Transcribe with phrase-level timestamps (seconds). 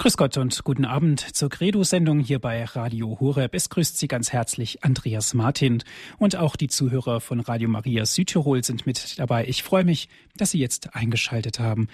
[0.00, 3.52] Grüß Gott und guten Abend zur Credo-Sendung hier bei Radio Horeb.
[3.52, 5.82] Es grüßt Sie ganz herzlich Andreas Martin
[6.18, 9.48] und auch die Zuhörer von Radio Maria Südtirol sind mit dabei.
[9.48, 11.88] Ich freue mich, dass Sie jetzt eingeschaltet haben.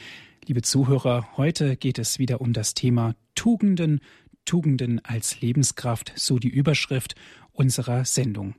[0.47, 4.01] Liebe Zuhörer, heute geht es wieder um das Thema Tugenden,
[4.45, 7.15] Tugenden als Lebenskraft, so die Überschrift
[7.53, 8.55] unserer Sendung.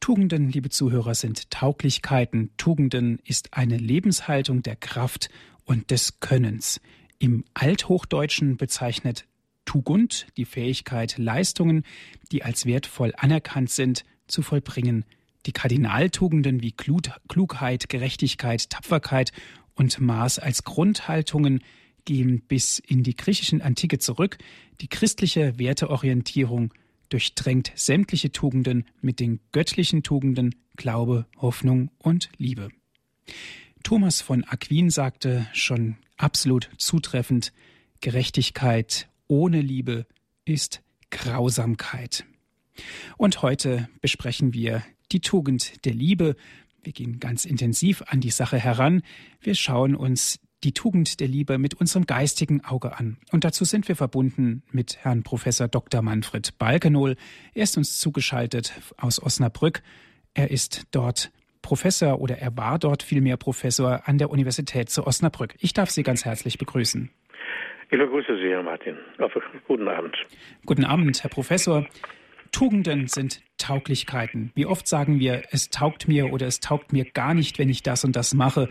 [0.00, 2.48] Tugenden, liebe Zuhörer, sind Tauglichkeiten.
[2.56, 5.28] Tugenden ist eine Lebenshaltung der Kraft
[5.66, 6.80] und des Könnens.
[7.22, 9.26] Im Althochdeutschen bezeichnet
[9.66, 11.84] Tugend die Fähigkeit, Leistungen,
[12.32, 15.04] die als wertvoll anerkannt sind, zu vollbringen.
[15.44, 19.32] Die Kardinaltugenden wie Klugheit, Gerechtigkeit, Tapferkeit
[19.74, 21.62] und Maß als Grundhaltungen
[22.06, 24.38] gehen bis in die griechischen Antike zurück.
[24.80, 26.72] Die christliche Werteorientierung
[27.10, 32.70] durchdrängt sämtliche Tugenden mit den göttlichen Tugenden Glaube, Hoffnung und Liebe.
[33.82, 37.52] Thomas von Aquin sagte schon absolut zutreffend,
[38.00, 40.06] Gerechtigkeit ohne Liebe
[40.44, 42.24] ist Grausamkeit.
[43.16, 46.36] Und heute besprechen wir die Tugend der Liebe.
[46.82, 49.02] Wir gehen ganz intensiv an die Sache heran.
[49.40, 53.18] Wir schauen uns die Tugend der Liebe mit unserem geistigen Auge an.
[53.32, 56.02] Und dazu sind wir verbunden mit Herrn Professor Dr.
[56.02, 57.16] Manfred Balkenohl.
[57.54, 59.82] Er ist uns zugeschaltet aus Osnabrück.
[60.34, 65.54] Er ist dort Professor oder er war dort vielmehr Professor an der Universität zu Osnabrück.
[65.60, 67.10] Ich darf Sie ganz herzlich begrüßen.
[67.90, 68.96] Ich begrüße Sie, Herr Martin.
[69.66, 70.16] Guten Abend.
[70.64, 71.86] Guten Abend, Herr Professor.
[72.52, 74.52] Tugenden sind Tauglichkeiten.
[74.54, 77.82] Wie oft sagen wir, es taugt mir oder es taugt mir gar nicht, wenn ich
[77.82, 78.68] das und das mache.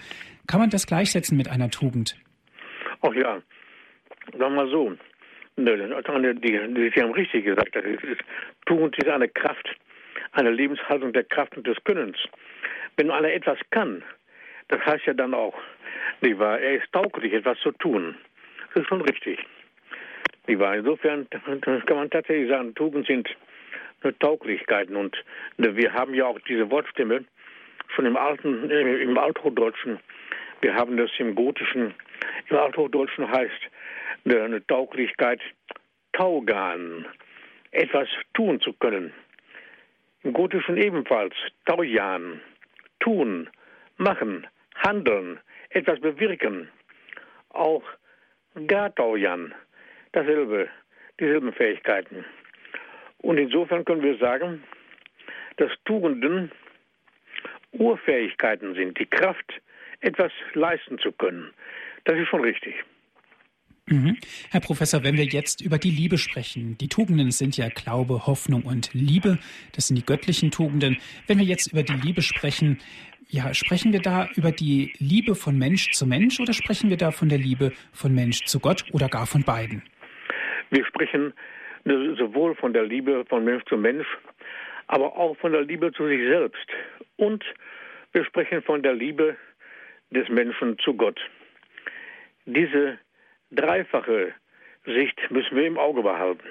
[0.47, 2.15] Kann man das gleichsetzen mit einer Tugend?
[3.01, 3.41] Ach ja,
[4.31, 4.95] sagen wir mal so.
[5.57, 7.77] Die, Sie haben richtig gesagt,
[8.65, 9.75] Tugend ist eine Kraft,
[10.31, 12.17] eine Lebenshaltung der Kraft und des Könnens.
[12.97, 14.03] Wenn einer etwas kann,
[14.67, 15.57] das heißt ja dann auch,
[16.21, 18.15] nicht er ist tauglich, etwas zu tun.
[18.73, 19.39] Das ist schon richtig.
[20.47, 20.61] Nicht?
[20.61, 23.29] Insofern kann man tatsächlich sagen, Tugend sind
[24.19, 24.95] Tauglichkeiten.
[24.95, 25.15] Und
[25.57, 27.25] wir haben ja auch diese Wortstimme
[27.95, 29.99] schon im alten, äh, im Althochdeutschen.
[30.61, 31.93] Wir haben das im Gotischen.
[32.49, 33.61] Im Althochdeutschen heißt
[34.25, 35.41] eine Tauglichkeit
[36.13, 37.05] Taugan,
[37.71, 39.13] etwas tun zu können.
[40.23, 41.33] Im Gotischen ebenfalls
[41.65, 42.41] Taujan,
[42.99, 43.49] tun,
[43.97, 45.39] machen, handeln,
[45.69, 46.69] etwas bewirken.
[47.49, 47.83] Auch
[48.67, 49.53] Gataujan,
[50.11, 50.69] dasselbe,
[51.19, 52.25] dieselben Fähigkeiten.
[53.19, 54.63] Und insofern können wir sagen,
[55.57, 56.51] dass Tugenden
[57.71, 59.61] Urfähigkeiten sind, die Kraft,
[60.01, 61.53] etwas leisten zu können.
[62.05, 62.83] Das ist schon richtig.
[63.89, 64.17] Mhm.
[64.51, 68.63] Herr Professor, wenn wir jetzt über die Liebe sprechen, die Tugenden sind ja Glaube, Hoffnung
[68.63, 69.39] und Liebe,
[69.75, 70.97] das sind die göttlichen Tugenden.
[71.27, 72.79] Wenn wir jetzt über die Liebe sprechen,
[73.27, 77.11] ja, sprechen wir da über die Liebe von Mensch zu Mensch oder sprechen wir da
[77.11, 79.83] von der Liebe von Mensch zu Gott oder gar von beiden?
[80.69, 81.33] Wir sprechen
[81.85, 84.07] sowohl von der Liebe von Mensch zu Mensch,
[84.87, 86.67] aber auch von der Liebe zu sich selbst.
[87.17, 87.43] Und
[88.11, 89.35] wir sprechen von der Liebe
[90.11, 91.19] des Menschen zu Gott.
[92.45, 92.97] Diese
[93.51, 94.33] dreifache
[94.85, 96.47] Sicht müssen wir im Auge behalten.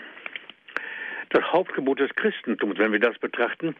[1.30, 3.76] Das Hauptgebot des Christentums, wenn wir das betrachten,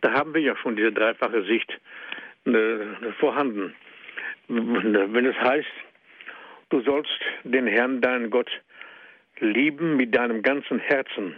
[0.00, 1.70] da haben wir ja schon diese dreifache Sicht
[2.46, 3.74] äh, vorhanden.
[4.48, 5.68] Wenn es heißt,
[6.70, 8.50] du sollst den Herrn, deinen Gott,
[9.38, 11.34] lieben mit deinem ganzen Herzen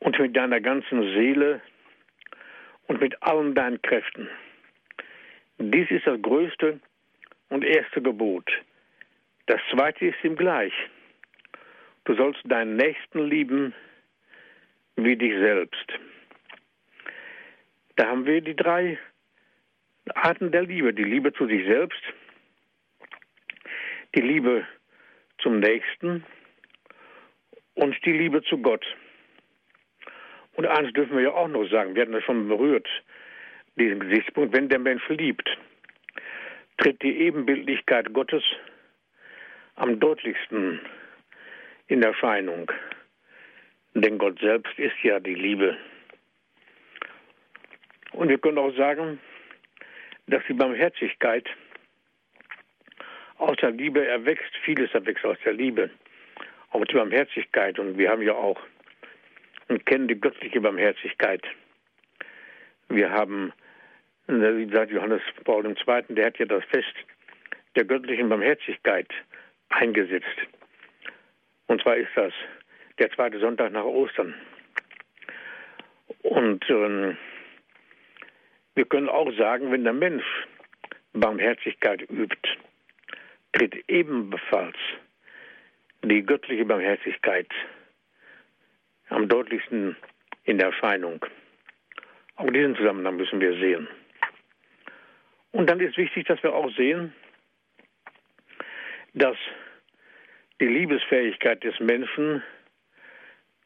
[0.00, 1.60] und mit deiner ganzen Seele
[2.88, 4.28] und mit allen deinen Kräften.
[5.58, 6.80] Dies ist das größte
[7.48, 8.50] und erste Gebot.
[9.46, 10.72] Das zweite ist ihm gleich.
[12.04, 13.74] Du sollst deinen Nächsten lieben
[14.96, 15.86] wie dich selbst.
[17.96, 18.98] Da haben wir die drei
[20.14, 20.92] Arten der Liebe.
[20.92, 22.00] Die Liebe zu sich selbst,
[24.14, 24.66] die Liebe
[25.38, 26.24] zum Nächsten
[27.74, 28.84] und die Liebe zu Gott.
[30.54, 32.88] Und eins dürfen wir ja auch noch sagen, wir hatten das schon berührt,
[33.76, 35.48] diesen Gesichtspunkt, wenn der Mensch liebt,
[36.78, 38.42] tritt die Ebenbildlichkeit Gottes
[39.76, 40.80] am deutlichsten
[41.86, 42.70] in Erscheinung.
[43.94, 45.76] Denn Gott selbst ist ja die Liebe.
[48.12, 49.20] Und wir können auch sagen,
[50.26, 51.48] dass die Barmherzigkeit
[53.38, 55.90] aus der Liebe erwächst, vieles erwächst aus der Liebe,
[56.70, 57.78] auch die Barmherzigkeit.
[57.78, 58.60] Und wir haben ja auch
[59.68, 61.42] und kennen die göttliche Barmherzigkeit.
[62.88, 63.52] Wir haben,
[64.26, 66.94] wie gesagt, Johannes Paul II., der hat ja das Fest
[67.74, 69.08] der göttlichen Barmherzigkeit
[69.68, 70.26] eingesetzt.
[71.66, 72.32] Und zwar ist das
[72.98, 74.34] der zweite Sonntag nach Ostern.
[76.22, 77.16] Und ähm,
[78.74, 80.24] wir können auch sagen, wenn der Mensch
[81.12, 82.48] Barmherzigkeit übt,
[83.52, 84.76] tritt ebenfalls
[86.02, 87.48] die göttliche Barmherzigkeit
[89.08, 89.96] am deutlichsten
[90.44, 91.24] in der Erscheinung.
[92.36, 93.88] Auch diesen Zusammenhang müssen wir sehen.
[95.52, 97.14] Und dann ist wichtig, dass wir auch sehen,
[99.16, 99.36] dass
[100.60, 102.42] die Liebesfähigkeit des Menschen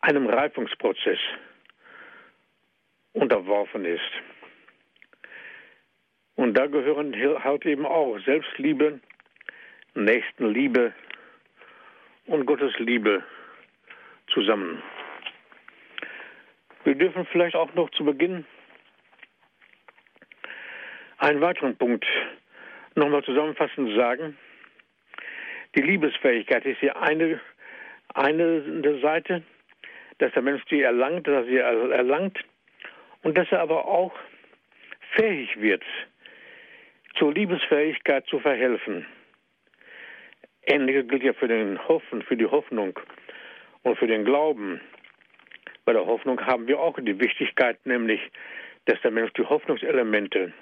[0.00, 1.18] einem Reifungsprozess
[3.12, 4.10] unterworfen ist.
[6.36, 9.00] Und da gehören halt eben auch Selbstliebe,
[9.94, 10.94] Nächstenliebe
[12.26, 13.24] und Gottes Liebe
[14.32, 14.80] zusammen.
[16.84, 18.46] Wir dürfen vielleicht auch noch zu Beginn
[21.18, 22.06] einen weiteren Punkt
[22.94, 24.38] nochmal zusammenfassend sagen.
[25.76, 27.40] Die Liebesfähigkeit ist hier eine,
[28.14, 29.42] eine Seite,
[30.18, 32.38] dass der Mensch die erlangt, dass er sie erlangt
[33.22, 34.12] und dass er aber auch
[35.12, 35.84] fähig wird,
[37.16, 39.06] zur Liebesfähigkeit zu verhelfen.
[40.62, 42.98] Ähnliches gilt ja für den Hoffen, für die Hoffnung
[43.82, 44.80] und für den Glauben.
[45.84, 48.20] Bei der Hoffnung haben wir auch die Wichtigkeit, nämlich,
[48.84, 50.52] dass der Mensch die Hoffnungselemente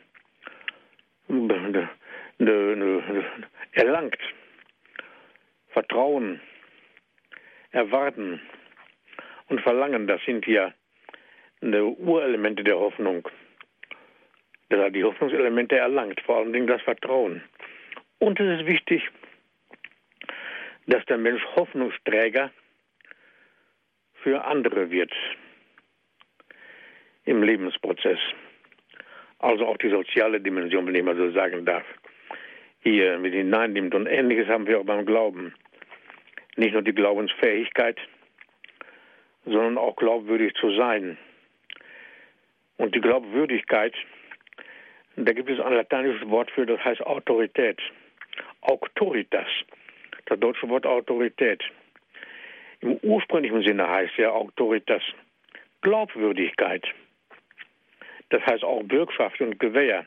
[3.73, 4.19] erlangt.
[5.79, 6.41] Vertrauen,
[7.71, 8.41] Erwarten
[9.47, 10.75] und Verlangen, das sind ja
[11.63, 13.29] Urelemente der Hoffnung.
[14.71, 17.45] Dass er die Hoffnungselemente erlangt, vor allen Dingen das Vertrauen.
[18.19, 19.09] Und es ist wichtig,
[20.89, 22.51] dass der Mensch Hoffnungsträger
[24.15, 25.13] für andere wird
[27.25, 28.19] im Lebensprozess.
[29.39, 31.85] Also auch die soziale Dimension, wenn ich mal so sagen darf,
[32.81, 33.95] hier mit hineinnimmt.
[33.95, 35.55] Und ähnliches haben wir auch beim Glauben.
[36.59, 37.97] Nicht nur die Glaubensfähigkeit,
[39.45, 41.17] sondern auch glaubwürdig zu sein.
[42.79, 43.95] Und die Glaubwürdigkeit,
[45.15, 47.81] da gibt es ein lateinisches Wort für, das heißt Autorität.
[48.63, 49.47] Auctoritas,
[50.27, 51.63] das deutsche Wort Autorität.
[52.81, 55.03] Im ursprünglichen Sinne heißt ja Autoritas
[55.83, 56.85] Glaubwürdigkeit.
[58.31, 60.05] Das heißt auch Bürgschaft und Gewähr.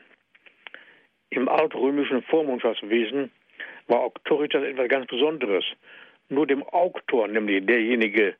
[1.30, 3.30] Im altrömischen Vormundschaftswesen
[3.86, 5.64] war Autoritas etwas ganz Besonderes.
[6.32, 8.34] Nur dem Auktor, nämlich derjenige,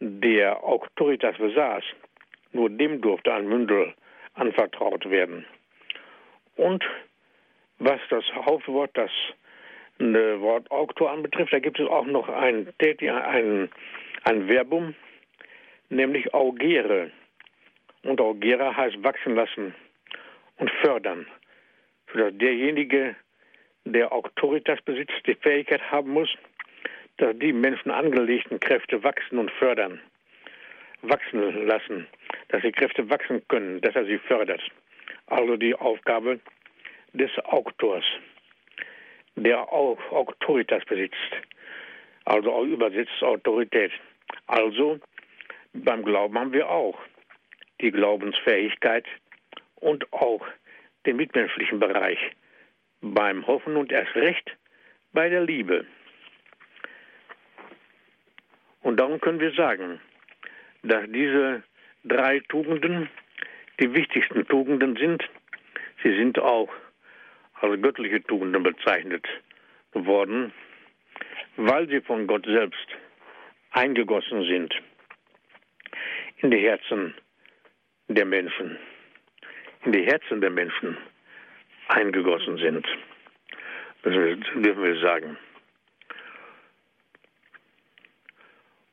[0.00, 1.84] der Autoritas besaß,
[2.52, 3.92] nur dem durfte ein Mündel
[4.32, 5.44] anvertraut werden.
[6.56, 6.82] Und
[7.78, 9.10] was das Hauptwort, das
[9.98, 13.68] Wort Auktor anbetrifft, da gibt es auch noch ein, ein,
[14.24, 14.94] ein Verbum,
[15.90, 17.10] nämlich augere.
[18.04, 19.74] Und augere heißt wachsen lassen
[20.56, 21.26] und fördern,
[22.10, 23.16] sodass derjenige,
[23.84, 26.30] der Autoritas besitzt, die Fähigkeit haben muss,
[27.20, 30.00] die Menschen angelegten Kräfte wachsen und fördern,
[31.02, 32.06] wachsen lassen,
[32.48, 34.62] dass die Kräfte wachsen können, dass er sie fördert.
[35.26, 36.40] Also die Aufgabe
[37.12, 38.04] des Autors
[39.36, 41.16] der auch Autoritas besitzt,
[42.24, 43.92] also auch übersetzt Autorität.
[44.46, 44.98] Also
[45.72, 46.98] beim Glauben haben wir auch
[47.80, 49.06] die Glaubensfähigkeit
[49.76, 50.46] und auch
[51.06, 52.18] den mitmenschlichen Bereich
[53.00, 54.56] beim Hoffen und erst recht
[55.12, 55.86] bei der Liebe.
[58.82, 60.00] Und darum können wir sagen,
[60.82, 61.62] dass diese
[62.04, 63.08] drei Tugenden
[63.80, 65.22] die wichtigsten Tugenden sind.
[66.02, 66.68] Sie sind auch
[67.54, 69.26] als göttliche Tugenden bezeichnet
[69.92, 70.52] worden,
[71.56, 72.86] weil sie von Gott selbst
[73.70, 74.74] eingegossen sind
[76.38, 77.14] in die Herzen
[78.08, 78.78] der Menschen,
[79.84, 80.98] in die Herzen der Menschen
[81.88, 82.86] eingegossen sind.
[84.02, 85.36] Das dürfen wir sagen.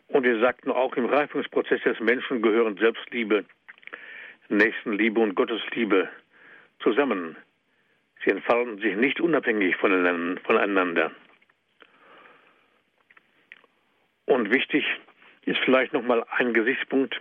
[0.09, 3.45] Und wir sagten auch, im Reifungsprozess des Menschen gehören Selbstliebe,
[4.49, 6.09] Nächstenliebe und Gottesliebe
[6.79, 7.37] zusammen.
[8.23, 11.11] Sie entfalten sich nicht unabhängig voneinander.
[14.25, 14.83] Und wichtig
[15.45, 17.19] ist vielleicht nochmal ein Gesichtspunkt,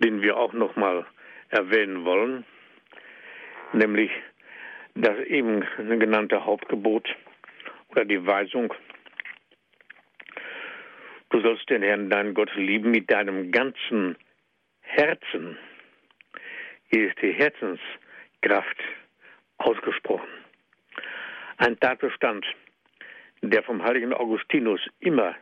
[0.00, 1.06] den wir auch nochmal
[1.48, 2.44] erwähnen wollen,
[3.72, 4.10] nämlich
[4.94, 7.08] das eben genannte Hauptgebot
[7.88, 8.74] oder die Weisung,
[11.30, 14.16] du sollst den Herrn, deinen Gott, lieben mit deinem ganzen
[14.80, 15.56] Herzen.
[16.90, 18.76] Hier ist die Herzenskraft
[19.58, 20.28] ausgesprochen.
[21.56, 22.46] Ein Tatbestand,
[23.42, 25.34] der vom heiligen Augustinus immer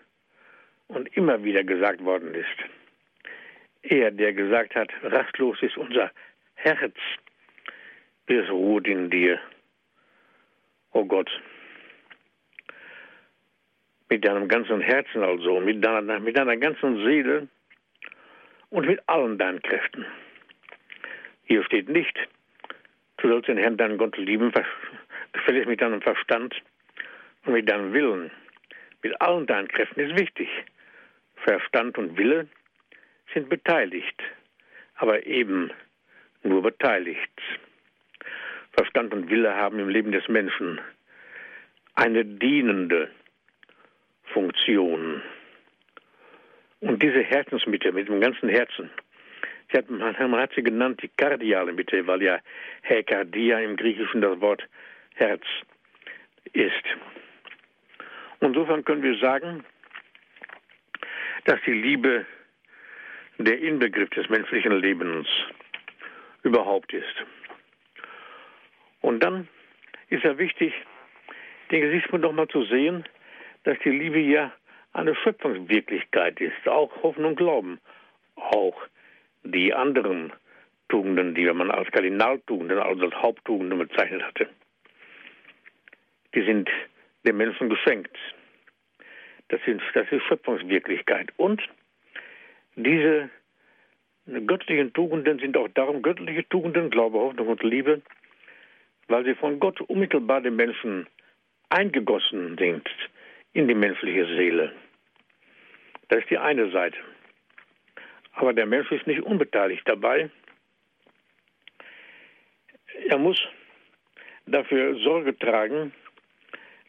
[0.88, 2.46] und immer wieder gesagt worden ist.
[3.82, 6.10] Er, der gesagt hat, rastlos ist unser
[6.54, 6.96] Herz,
[8.26, 9.40] es ruht in dir,
[10.92, 11.30] o oh Gott.
[14.10, 17.48] Mit deinem ganzen Herzen also, mit deiner, mit deiner ganzen Seele
[18.70, 20.06] und mit allen deinen Kräften.
[21.44, 22.18] Hier steht nicht,
[23.18, 24.52] Du sollst den Herrn, deinen Gott lieben,
[25.32, 26.54] gefälligst mit deinem Verstand
[27.44, 28.30] und mit deinem Willen,
[29.02, 30.48] mit allen deinen Kräften ist wichtig.
[31.42, 32.46] Verstand und Wille
[33.34, 34.22] sind beteiligt,
[34.94, 35.72] aber eben
[36.44, 37.42] nur beteiligt.
[38.72, 40.80] Verstand und Wille haben im Leben des Menschen
[41.96, 43.10] eine dienende
[44.32, 45.22] Funktion.
[46.80, 48.90] Und diese Herzensmitte mit dem ganzen Herzen,
[49.72, 52.38] hat, man, hat sie genannt die kardiale Mitte, weil ja
[52.82, 54.62] Hekardia im Griechischen das Wort
[55.14, 55.42] Herz
[56.52, 56.84] ist.
[58.40, 59.64] Insofern können wir sagen,
[61.44, 62.24] dass die Liebe
[63.38, 65.26] der Inbegriff des menschlichen Lebens
[66.42, 67.24] überhaupt ist.
[69.00, 69.48] Und dann
[70.08, 70.72] ist ja wichtig,
[71.70, 73.04] den Gesichtspunkt nochmal zu sehen,
[73.68, 74.50] dass die Liebe ja
[74.94, 77.78] eine Schöpfungswirklichkeit ist, auch Hoffnung und Glauben,
[78.34, 78.74] auch
[79.44, 80.32] die anderen
[80.88, 84.48] Tugenden, die man als Kardinaltugenden, also als Haupttugenden bezeichnet hatte,
[86.34, 86.70] die sind
[87.26, 88.16] dem Menschen geschenkt.
[89.48, 91.30] Das, sind, das ist Schöpfungswirklichkeit.
[91.36, 91.60] Und
[92.74, 93.28] diese
[94.46, 98.00] göttlichen Tugenden sind auch darum göttliche Tugenden, Glaube, Hoffnung und Liebe,
[99.08, 101.06] weil sie von Gott unmittelbar dem Menschen
[101.68, 102.88] eingegossen sind
[103.52, 104.72] in die menschliche Seele.
[106.08, 106.98] Das ist die eine Seite.
[108.32, 110.30] Aber der Mensch ist nicht unbeteiligt dabei.
[113.08, 113.38] Er muss
[114.46, 115.92] dafür Sorge tragen,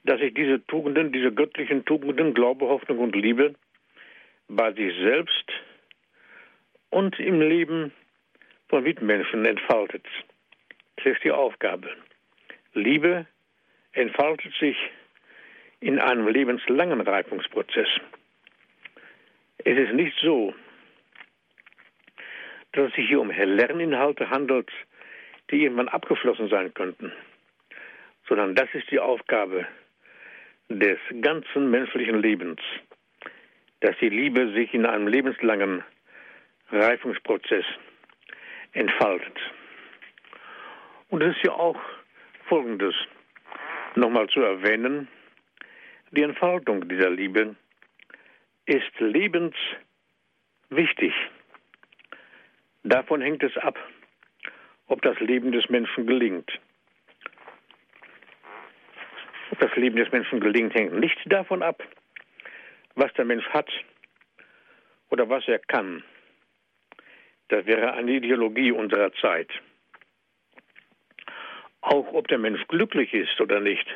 [0.03, 3.55] dass sich diese Tugenden, diese göttlichen Tugenden, Glaube, Hoffnung und Liebe
[4.47, 5.45] bei sich selbst
[6.89, 7.91] und im Leben
[8.69, 10.05] von Mitmenschen entfaltet.
[10.97, 11.89] Das ist die Aufgabe.
[12.73, 13.25] Liebe
[13.93, 14.77] entfaltet sich
[15.81, 17.87] in einem lebenslangen Reifungsprozess.
[19.59, 20.53] Es ist nicht so,
[22.73, 24.69] dass es sich hier um Lerninhalte handelt,
[25.49, 27.11] die irgendwann abgeschlossen sein könnten,
[28.27, 29.65] sondern das ist die Aufgabe
[30.69, 32.61] des ganzen menschlichen Lebens,
[33.79, 35.83] dass die Liebe sich in einem lebenslangen
[36.71, 37.65] Reifungsprozess
[38.73, 39.37] entfaltet.
[41.09, 41.79] Und es ist ja auch
[42.47, 42.93] Folgendes
[43.95, 45.07] nochmal zu erwähnen.
[46.11, 47.55] Die Entfaltung dieser Liebe
[48.65, 49.53] ist lebenswichtig.
[52.83, 53.77] Davon hängt es ab,
[54.87, 56.51] ob das Leben des Menschen gelingt.
[59.51, 61.83] Ob das Leben des Menschen gelingt, hängt nicht davon ab,
[62.95, 63.69] was der Mensch hat
[65.11, 66.03] oder was er kann.
[67.49, 69.51] Das wäre eine Ideologie unserer Zeit.
[71.81, 73.87] Auch ob der Mensch glücklich ist oder nicht,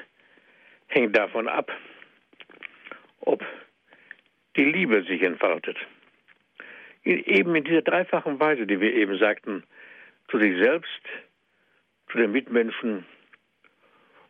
[0.88, 1.72] hängt davon ab,
[3.26, 3.44] ob
[4.56, 5.78] die Liebe sich entfaltet
[7.04, 9.64] eben in dieser dreifachen Weise, die wir eben sagten,
[10.30, 11.02] zu sich selbst,
[12.12, 13.06] zu den Mitmenschen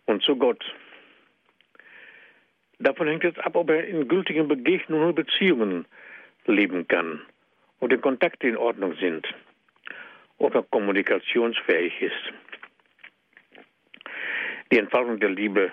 [0.06, 0.64] und zu Gott.
[2.80, 5.86] Davon hängt jetzt ab, ob er in gültigen Begegnungen und Beziehungen
[6.46, 7.22] leben kann
[7.80, 9.26] und die Kontakte in Ordnung sind,
[10.38, 12.34] ob er kommunikationsfähig ist.
[14.72, 15.72] Die Entfaltung der Liebe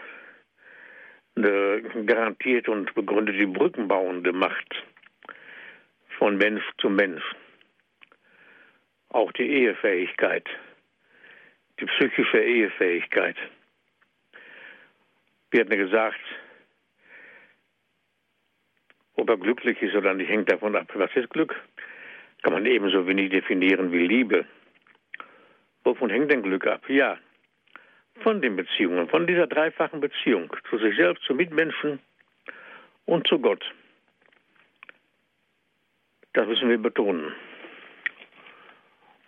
[1.35, 4.85] garantiert und begründet die brückenbauende Macht
[6.19, 7.25] von Mensch zu Mensch.
[9.09, 10.49] Auch die Ehefähigkeit,
[11.81, 13.37] die psychische Ehefähigkeit.
[15.51, 16.21] Wir hatten gesagt,
[19.15, 20.91] ob er glücklich ist oder nicht, hängt davon ab.
[20.95, 21.55] Was ist Glück?
[22.43, 24.47] Kann man ebenso wenig definieren wie Liebe.
[25.85, 26.89] Wovon hängt denn Glück ab?
[26.89, 27.19] Ja,
[28.23, 32.01] von den Beziehungen, von dieser dreifachen Beziehung zu sich selbst, zu Mitmenschen
[33.07, 33.65] und zu Gott.
[36.33, 37.33] Das müssen wir betonen.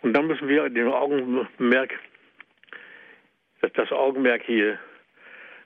[0.03, 1.99] Und dann müssen wir den Augenmerk,
[3.61, 4.79] das Augenmerk hier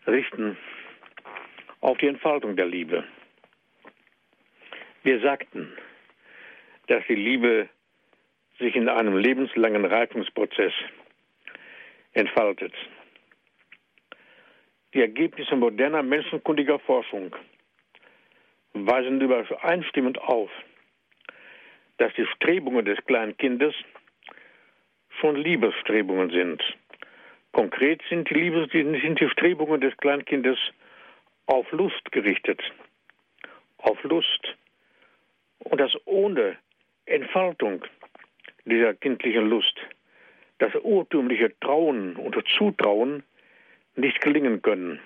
[0.07, 0.57] richten
[1.81, 3.05] auf die Entfaltung der Liebe.
[5.03, 5.73] Wir sagten,
[6.89, 7.69] dass die Liebe
[8.59, 10.73] sich in einem lebenslangen Reifungsprozess
[12.13, 12.73] entfaltet.
[14.97, 17.37] Die Ergebnisse moderner menschenkundiger Forschung
[18.73, 20.49] weisen übereinstimmend auf,
[21.99, 23.75] dass die Strebungen des kleinen Kindes
[25.21, 26.63] schon Liebesstrebungen sind.
[27.53, 30.57] Konkret sind die, Liebes, sind die Strebungen des Kleinkindes
[31.45, 32.63] auf Lust gerichtet.
[33.77, 34.57] Auf Lust.
[35.59, 36.57] Und das ohne
[37.05, 37.85] Entfaltung
[38.65, 39.77] dieser kindlichen Lust,
[40.57, 43.25] das urtümliche Trauen und Zutrauen
[43.97, 45.01] nicht gelingen können,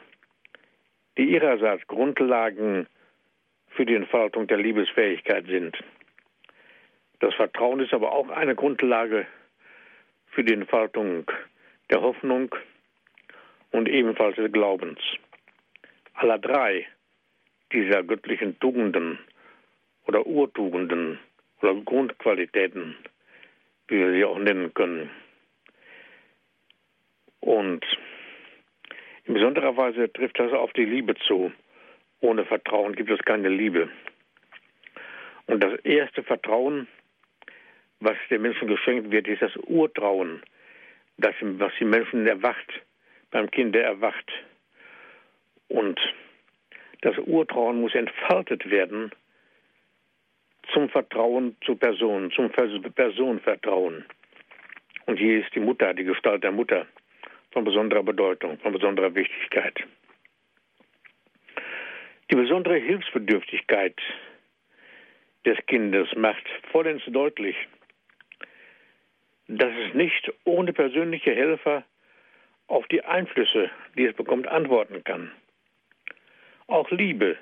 [1.16, 2.86] die ihrerseits Grundlagen
[3.68, 5.76] für die Entfaltung der Liebesfähigkeit sind.
[7.20, 9.26] Das Vertrauen ist aber auch eine Grundlage
[10.26, 11.30] für die Entfaltung
[11.90, 12.54] der Hoffnung
[13.70, 14.98] und ebenfalls des Glaubens.
[16.14, 16.86] Aller drei
[17.72, 19.18] dieser göttlichen Tugenden
[20.06, 21.18] oder Urtugenden
[21.62, 22.96] oder Grundqualitäten,
[23.88, 25.10] wie wir sie auch nennen können.
[27.40, 27.84] Und
[29.30, 31.52] in besonderer Weise trifft das auf die Liebe zu.
[32.20, 33.88] Ohne Vertrauen gibt es keine Liebe.
[35.46, 36.88] Und das erste Vertrauen,
[38.00, 40.42] was den Menschen geschenkt wird, ist das Urtrauen,
[41.16, 42.82] das, was die Menschen erwacht,
[43.30, 44.32] beim Kind erwacht.
[45.68, 46.00] Und
[47.02, 49.12] das Urtrauen muss entfaltet werden
[50.72, 54.04] zum Vertrauen zur Person, zum Personenvertrauen.
[55.06, 56.88] Und hier ist die Mutter, die Gestalt der Mutter
[57.52, 59.84] von besonderer Bedeutung, von besonderer Wichtigkeit.
[62.30, 63.96] Die besondere Hilfsbedürftigkeit
[65.44, 67.56] des Kindes macht vollends deutlich,
[69.48, 71.84] dass es nicht ohne persönliche Helfer
[72.68, 75.32] auf die Einflüsse, die es bekommt, antworten kann.
[76.68, 77.36] Auch Liebe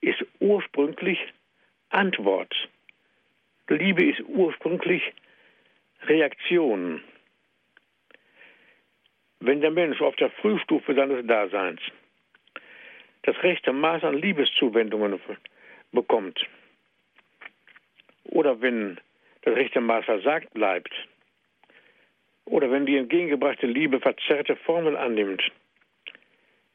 [0.00, 1.18] ist ursprünglich
[1.90, 2.52] Antwort.
[3.68, 5.02] Liebe ist ursprünglich
[6.02, 7.02] Reaktion.
[9.40, 11.80] Wenn der Mensch auf der Frühstufe seines Daseins
[13.22, 15.20] das rechte Maß an Liebeszuwendungen
[15.92, 16.46] bekommt,
[18.24, 18.98] oder wenn
[19.42, 20.92] das rechte Maß versagt bleibt,
[22.44, 25.42] oder wenn die entgegengebrachte Liebe verzerrte Formel annimmt,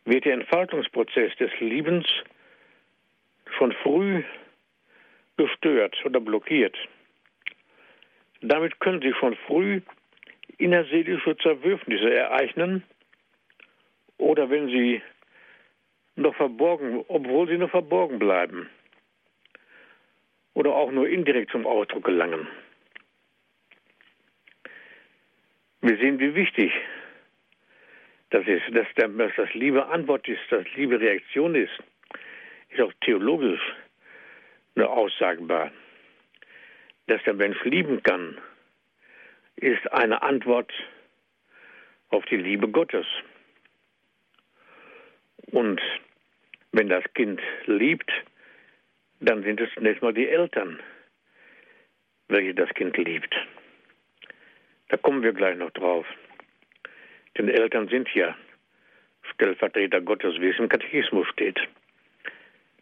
[0.06, 2.06] wird der Entfaltungsprozess des Liebens
[3.58, 4.24] schon früh
[5.38, 6.78] gestört oder blockiert.
[8.42, 9.82] Damit können sie schon früh
[10.58, 12.84] innerseelische Zerwürfnisse ereignen
[14.18, 15.02] oder wenn sie
[16.16, 18.70] noch verborgen, obwohl sie noch verborgen bleiben
[20.54, 22.48] oder auch nur indirekt zum Ausdruck gelangen.
[25.82, 26.72] Wir sehen, wie wichtig
[28.30, 31.74] das ist, dass, der, dass das Liebe Antwort ist, dass Liebe Reaktion ist,
[32.70, 33.62] ist auch theologisch
[34.76, 35.72] nur aussagbar.
[37.08, 38.38] Dass der Mensch lieben kann,
[39.56, 40.72] ist eine Antwort
[42.10, 43.06] auf die Liebe Gottes.
[45.52, 45.82] Und
[46.72, 48.12] wenn das Kind liebt,
[49.20, 50.80] dann sind es zunächst mal die Eltern,
[52.28, 53.36] welche das Kind liebt.
[54.90, 56.06] Da kommen wir gleich noch drauf.
[57.38, 58.36] Denn Eltern sind ja
[59.34, 61.60] Stellvertreter Gottes, wie es im Katechismus steht.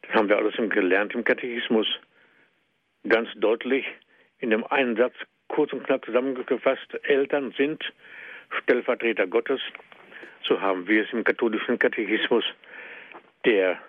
[0.01, 1.88] Das haben wir alles gelernt im Katechismus.
[3.08, 3.86] Ganz deutlich
[4.39, 5.15] in dem einen Satz
[5.49, 7.83] kurz und knapp zusammengefasst, Eltern sind
[8.62, 9.59] Stellvertreter Gottes.
[10.47, 12.45] So haben wir es im katholischen Katechismus
[13.45, 13.79] der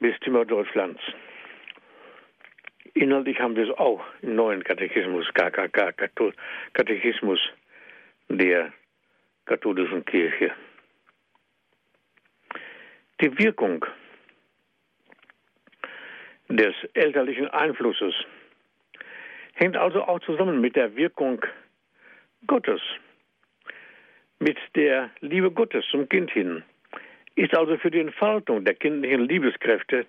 [0.00, 1.00] Bistümer Deutschlands.
[2.94, 5.92] Inhaltlich haben wir es auch im neuen Katechismus, KKK,
[6.72, 7.40] Katechismus
[8.28, 8.72] der
[9.44, 10.52] katholischen Kirche.
[13.20, 13.84] Die Wirkung
[16.48, 18.14] des elterlichen Einflusses
[19.56, 21.44] hängt also auch zusammen mit der Wirkung
[22.46, 22.80] Gottes,
[24.38, 26.62] mit der Liebe Gottes zum Kind hin,
[27.34, 30.06] ist also für die Entfaltung der kindlichen Liebeskräfte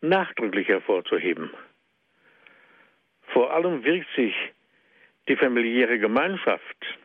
[0.00, 1.50] nachdrücklich hervorzuheben.
[3.32, 4.34] Vor allem wirkt sich
[5.28, 6.98] die familiäre Gemeinschaft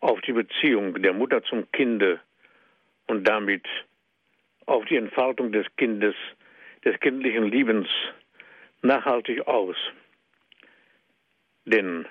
[0.00, 2.20] auf die Beziehung der Mutter zum Kinde
[3.06, 3.64] und damit
[4.66, 6.16] auf die Entfaltung des Kindes,
[6.84, 7.86] des kindlichen Liebens
[8.82, 9.76] nachhaltig aus.
[11.66, 12.06] Denn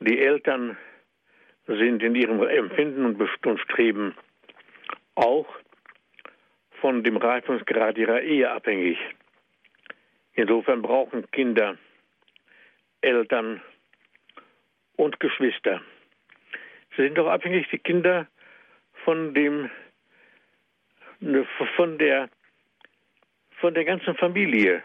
[0.00, 0.76] die Eltern
[1.66, 3.18] sind in ihrem Empfinden und
[3.58, 4.14] Streben
[5.14, 5.46] auch
[6.80, 8.98] von dem Reifungsgrad ihrer Ehe abhängig.
[10.34, 11.76] Insofern brauchen Kinder
[13.02, 13.60] Eltern
[14.96, 15.82] und Geschwister.
[16.96, 18.28] Sie sind doch abhängig, die Kinder,
[19.04, 19.70] von dem,
[21.20, 22.30] ne, von der,
[23.58, 24.82] von der ganzen Familie,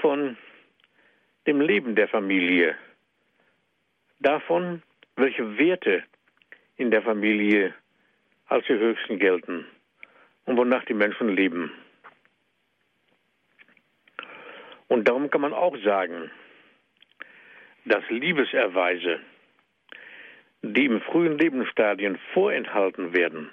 [0.00, 0.36] von
[1.46, 2.76] dem Leben der Familie,
[4.20, 4.82] davon,
[5.16, 6.04] welche Werte
[6.76, 7.74] in der Familie
[8.46, 9.66] als die höchsten gelten
[10.46, 11.72] und wonach die Menschen leben.
[14.88, 16.30] Und darum kann man auch sagen,
[17.84, 19.20] dass Liebeserweise,
[20.62, 23.50] die im frühen Lebensstadien vorenthalten werden,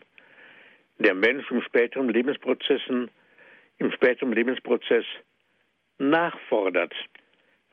[1.00, 3.10] der Mensch im späteren Lebensprozessen,
[3.78, 5.06] im späteren Lebensprozess
[5.98, 6.94] nachfordert,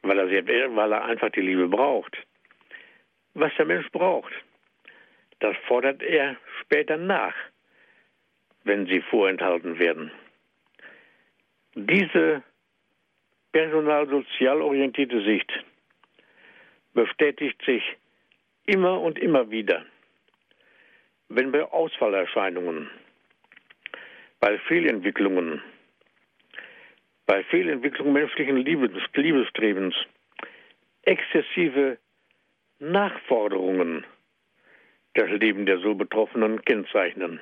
[0.03, 2.17] weil er, sehr, weil er einfach die Liebe braucht.
[3.35, 4.33] Was der Mensch braucht,
[5.41, 7.35] das fordert er später nach,
[8.65, 10.11] wenn sie vorenthalten werden.
[11.75, 12.43] Diese
[13.53, 15.53] personalsozial orientierte Sicht
[16.95, 17.83] bestätigt sich
[18.67, 19.85] immer und immer wieder,
[21.29, 22.91] wenn bei Ausfallerscheinungen
[24.41, 25.63] bei Fehlentwicklungen,
[27.29, 29.95] bei Fehlentwicklung menschlichen Liebes, Liebestrebens,
[31.03, 31.99] exzessive
[32.79, 34.07] Nachforderungen
[35.13, 37.39] das Leben der so Betroffenen kennzeichnen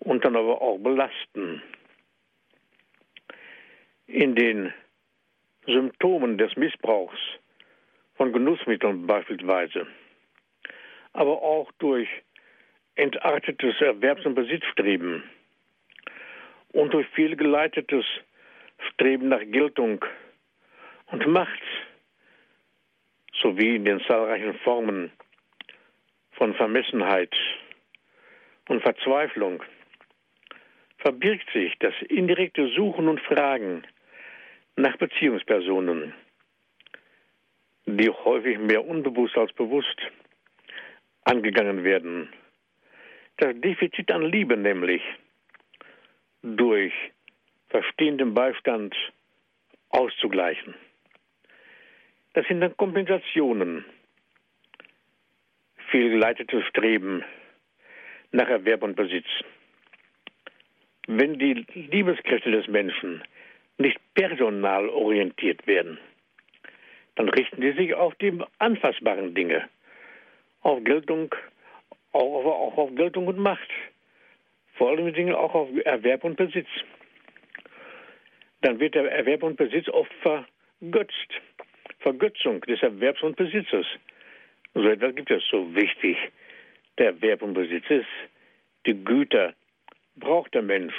[0.00, 1.62] und dann aber auch belasten.
[4.08, 4.74] In den
[5.66, 7.18] Symptomen des Missbrauchs
[8.16, 9.86] von Genussmitteln beispielsweise,
[11.12, 12.08] aber auch durch
[12.96, 15.22] entartetes Erwerbs- und Besitzstreben
[16.72, 18.04] und durch fehlgeleitetes
[18.98, 20.04] Streben nach Geltung
[21.12, 21.62] und Macht
[23.40, 25.12] sowie in den zahlreichen Formen
[26.32, 27.32] von Vermessenheit
[28.68, 29.62] und Verzweiflung
[30.96, 33.84] verbirgt sich das indirekte Suchen und Fragen
[34.74, 36.12] nach Beziehungspersonen,
[37.86, 39.96] die häufig mehr unbewusst als bewusst
[41.22, 42.32] angegangen werden.
[43.36, 45.02] Das Defizit an Liebe nämlich
[46.42, 46.92] durch
[47.68, 48.94] verstehenden Beistand
[49.90, 50.74] auszugleichen.
[52.34, 53.84] Das sind dann Kompensationen,
[55.90, 57.24] fehlgeleitetes Streben
[58.32, 59.26] nach Erwerb und Besitz.
[61.06, 63.22] Wenn die Liebeskräfte des Menschen
[63.78, 65.98] nicht personal orientiert werden,
[67.14, 69.68] dann richten sie sich auf die anfassbaren Dinge,
[70.60, 71.34] auf Geltung,
[72.12, 73.68] auch, auch auf Geltung und Macht,
[74.74, 76.68] vor allem Dingen auch auf Erwerb und Besitz.
[78.62, 81.40] Dann wird der Erwerb und Besitz oft vergötzt.
[82.00, 83.86] Vergötzung des Erwerbs und Besitzes.
[84.74, 86.16] So etwas gibt es so wichtig.
[86.98, 88.06] Der Erwerb und Besitz ist,
[88.86, 89.54] die Güter
[90.16, 90.94] braucht der Mensch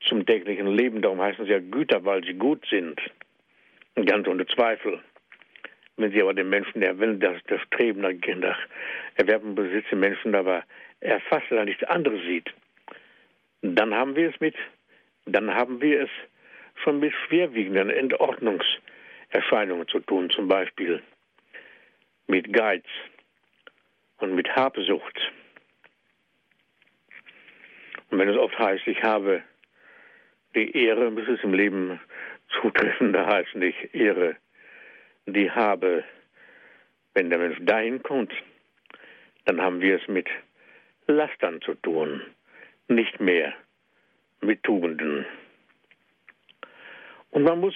[0.00, 1.02] zum täglichen Leben.
[1.02, 3.00] Darum heißen sie ja Güter, weil sie gut sind.
[3.94, 5.00] Ganz ohne Zweifel.
[5.96, 8.58] Wenn sie aber den Menschen, der will, das, Streben nach,
[9.16, 10.62] Erwerb und Besitz den Menschen aber
[11.00, 12.48] erfasst oder nichts anderes sieht,
[13.62, 14.54] dann haben wir es mit,
[15.26, 16.10] dann haben wir es
[16.82, 21.02] schon mit schwerwiegenden Entordnungserscheinungen zu tun, zum Beispiel
[22.26, 22.84] mit Geiz
[24.18, 25.32] und mit Habsucht.
[28.10, 29.42] Und wenn es oft heißt, ich habe
[30.54, 32.00] die Ehre, muss es im Leben
[32.60, 34.36] zutreffen, da heißt nicht Ehre,
[35.26, 36.04] die habe.
[37.14, 38.32] Wenn der Mensch dahin kommt,
[39.44, 40.28] dann haben wir es mit
[41.06, 42.22] Lastern zu tun,
[42.86, 43.54] nicht mehr
[44.40, 45.26] mit Tugenden.
[47.30, 47.74] Und man muss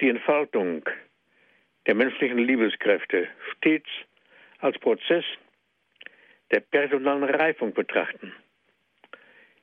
[0.00, 0.84] die Entfaltung
[1.86, 3.88] der menschlichen Liebeskräfte stets
[4.58, 5.24] als Prozess
[6.50, 8.32] der personalen Reifung betrachten.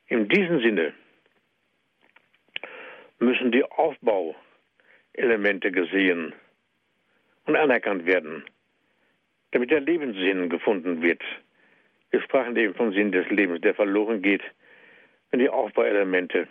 [0.06, 0.94] In diesem Sinne
[3.18, 6.34] müssen die Aufbauelemente gesehen
[7.46, 8.44] und anerkannt werden,
[9.52, 11.22] damit der Lebenssinn gefunden wird.
[12.10, 14.42] Wir sprachen eben vom Sinn des Lebens, der verloren geht,
[15.30, 16.48] wenn die Aufbauelemente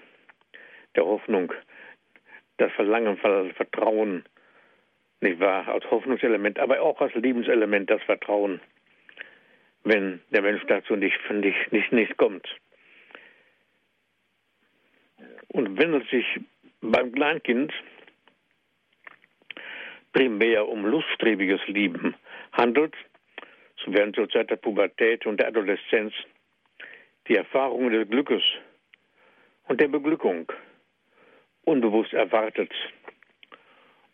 [0.96, 1.54] der Hoffnung,
[2.58, 4.26] das Verlangen, Vertrauen,
[5.22, 8.62] nicht wahr, als Hoffnungselement, aber auch als Lebenselement, das Vertrauen,
[9.84, 12.48] wenn der Mensch dazu nicht, nicht, nicht, nicht kommt.
[15.50, 16.26] Und wenn es sich
[16.82, 17.74] beim Kleinkind
[20.12, 22.16] primär um luststrebiges Lieben
[22.52, 22.94] handelt,
[23.84, 26.14] so werden zur Zeit der Pubertät und der Adoleszenz
[27.28, 28.44] die Erfahrungen des Glückes
[29.68, 30.52] und der Beglückung
[31.66, 32.72] unbewusst erwartet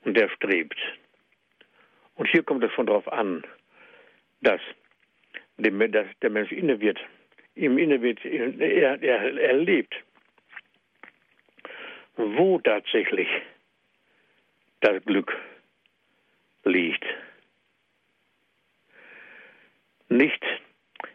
[0.04, 0.78] und erstrebt.
[2.16, 3.44] Und hier kommt es schon darauf an,
[4.42, 4.62] dass,
[5.58, 7.00] dem, dass der Mensch inne wird,
[7.56, 9.94] ihm inne wird, er, er erlebt,
[12.16, 13.28] wo tatsächlich
[14.82, 15.36] das Glück
[16.64, 17.06] liegt.
[20.10, 20.44] Nicht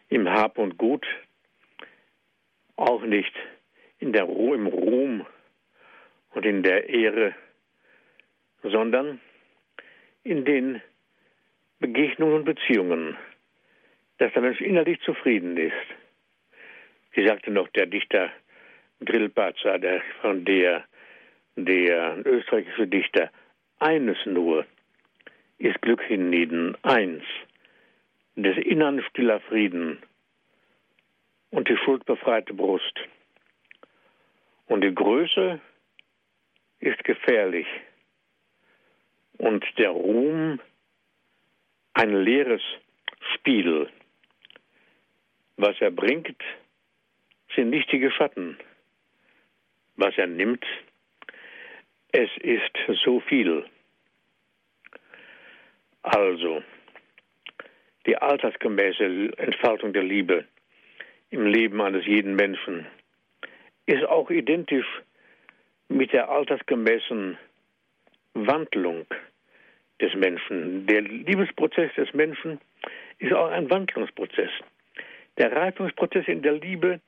[0.08, 1.06] im Hab und Gut,
[2.76, 3.32] auch nicht
[3.98, 5.26] in der Ruhe, im Ruhm
[6.34, 7.34] und in der Ehre,
[8.62, 9.20] sondern
[10.22, 10.82] in den
[11.80, 13.16] Begegnungen und Beziehungen,
[14.18, 15.74] dass der Mensch innerlich zufrieden ist.
[17.12, 18.30] Wie sagte noch der Dichter
[19.04, 20.84] Grillparzer, der, von der,
[21.56, 23.30] der österreichische Dichter,
[23.78, 24.66] eines nur
[25.58, 27.22] ist Glück hienieden, eins,
[28.36, 29.98] des Innern stiller Frieden
[31.50, 32.98] und die schuldbefreite Brust.
[34.66, 35.60] Und die Größe
[36.84, 37.66] ist gefährlich
[39.38, 40.60] und der Ruhm
[41.94, 42.60] ein leeres
[43.34, 43.88] Spiel.
[45.56, 46.42] Was er bringt,
[47.54, 48.58] sind nichtige Schatten.
[49.96, 50.64] Was er nimmt,
[52.12, 53.64] es ist so viel.
[56.02, 56.62] Also,
[58.06, 60.44] die altersgemäße Entfaltung der Liebe
[61.30, 62.86] im Leben eines jeden Menschen
[63.86, 64.86] ist auch identisch
[65.94, 67.38] mit der altersgemäßen
[68.34, 69.06] Wandlung
[70.00, 70.86] des Menschen.
[70.86, 72.60] Der Liebesprozess des Menschen
[73.18, 74.50] ist auch ein Wandlungsprozess.
[75.38, 77.00] Der Reifungsprozess in der Liebe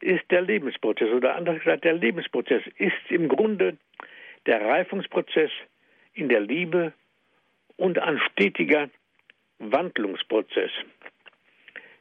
[0.00, 3.78] ist der Lebensprozess oder anders gesagt, der Lebensprozess ist im Grunde
[4.46, 5.50] der Reifungsprozess
[6.12, 6.92] in der Liebe
[7.76, 8.90] und ein stetiger
[9.58, 10.70] Wandlungsprozess.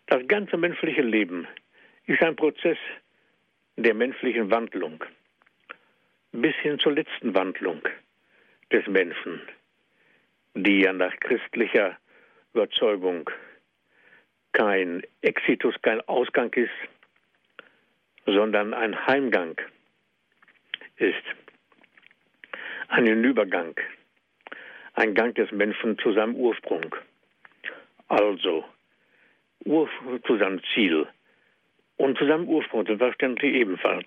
[0.07, 1.47] Das ganze menschliche Leben
[2.05, 2.77] ist ein Prozess
[3.77, 5.03] der menschlichen Wandlung
[6.31, 7.81] bis hin zur letzten Wandlung
[8.71, 9.41] des Menschen,
[10.55, 11.97] die ja nach christlicher
[12.53, 13.29] Überzeugung
[14.51, 16.69] kein Exitus, kein Ausgang ist,
[18.25, 19.55] sondern ein Heimgang
[20.97, 21.23] ist,
[22.87, 23.75] ein Hinübergang,
[24.93, 26.95] ein Gang des Menschen zu seinem Ursprung,
[28.07, 28.65] also
[29.63, 31.07] zu seinem Ziel
[31.97, 34.05] und zu seinem Ursprung, selbstverständlich ebenfalls.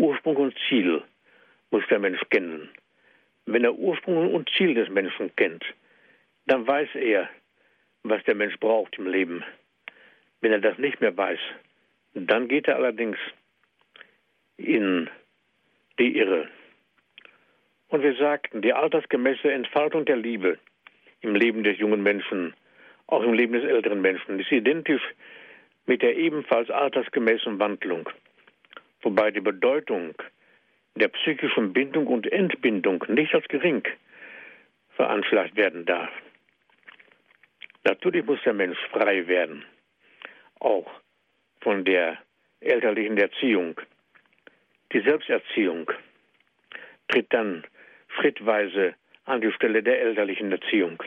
[0.00, 1.02] Ursprung und Ziel
[1.70, 2.68] muss der Mensch kennen.
[3.46, 5.64] Wenn er Ursprung und Ziel des Menschen kennt,
[6.46, 7.28] dann weiß er,
[8.02, 9.44] was der Mensch braucht im Leben.
[10.40, 11.38] Wenn er das nicht mehr weiß,
[12.14, 13.18] dann geht er allerdings
[14.56, 15.08] in
[15.98, 16.48] die Irre.
[17.88, 20.58] Und wir sagten, die altersgemäße Entfaltung der Liebe
[21.20, 22.54] im Leben des jungen Menschen,
[23.06, 25.02] auch im Leben des älteren Menschen, ist identisch
[25.86, 28.08] mit der ebenfalls altersgemäßen Wandlung.
[29.02, 30.14] Wobei die Bedeutung
[31.00, 33.82] der psychischen Bindung und Entbindung nicht als gering
[34.90, 36.10] veranschlagt werden darf.
[37.84, 39.64] Natürlich muss der Mensch frei werden,
[40.60, 40.90] auch
[41.62, 42.18] von der
[42.60, 43.80] elterlichen Erziehung.
[44.92, 45.90] Die Selbsterziehung
[47.08, 47.64] tritt dann
[48.18, 51.02] schrittweise an die Stelle der elterlichen Erziehung.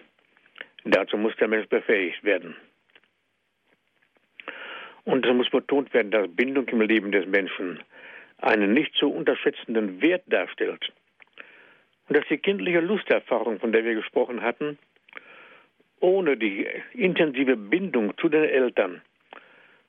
[0.85, 2.55] Dazu muss der Mensch befähigt werden.
[5.05, 7.83] Und es muss betont werden, dass Bindung im Leben des Menschen
[8.43, 10.91] einen nicht zu unterschätzenden Wert darstellt.
[12.07, 14.77] Und dass die kindliche Lusterfahrung, von der wir gesprochen hatten,
[15.99, 19.01] ohne die intensive Bindung zu den Eltern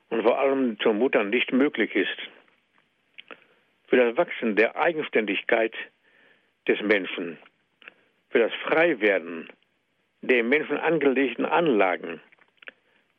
[0.09, 2.17] und vor allem zur Mutter nicht möglich ist.
[3.87, 5.73] Für das Wachsen der Eigenständigkeit
[6.67, 7.37] des Menschen,
[8.29, 9.49] für das Freiwerden
[10.21, 12.21] der im Menschen angelegten Anlagen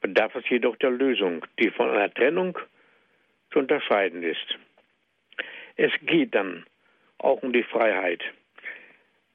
[0.00, 2.58] bedarf es jedoch der Lösung, die von einer Trennung
[3.52, 4.58] zu unterscheiden ist.
[5.76, 6.64] Es geht dann
[7.18, 8.22] auch um die Freiheit.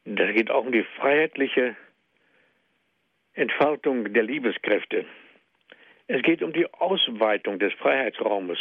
[0.06, 1.76] Das geht auch um die freiheitliche
[3.34, 5.06] Entfaltung der Liebeskräfte.
[6.08, 8.60] Es geht um die Ausweitung des Freiheitsraumes,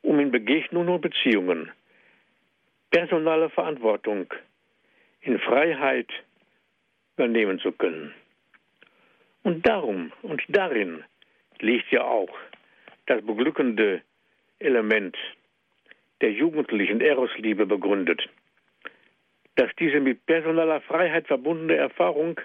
[0.00, 1.70] um in Begegnungen und Beziehungen
[2.90, 4.26] personale Verantwortung
[5.20, 6.08] in Freiheit
[7.16, 8.14] übernehmen zu können.
[9.42, 11.04] Und darum und darin
[11.60, 12.30] liegt ja auch
[13.06, 14.02] das beglückende
[14.58, 15.16] Element
[16.22, 18.28] der jugendlichen Erosliebe begründet,
[19.56, 22.40] dass diese mit personaler Freiheit verbundene Erfahrung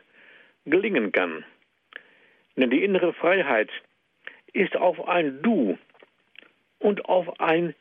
[0.66, 1.46] gelingen kann.
[2.58, 3.70] Denn die innere Freiheit
[4.52, 5.78] ist auf ein Du
[6.80, 7.76] und auf ein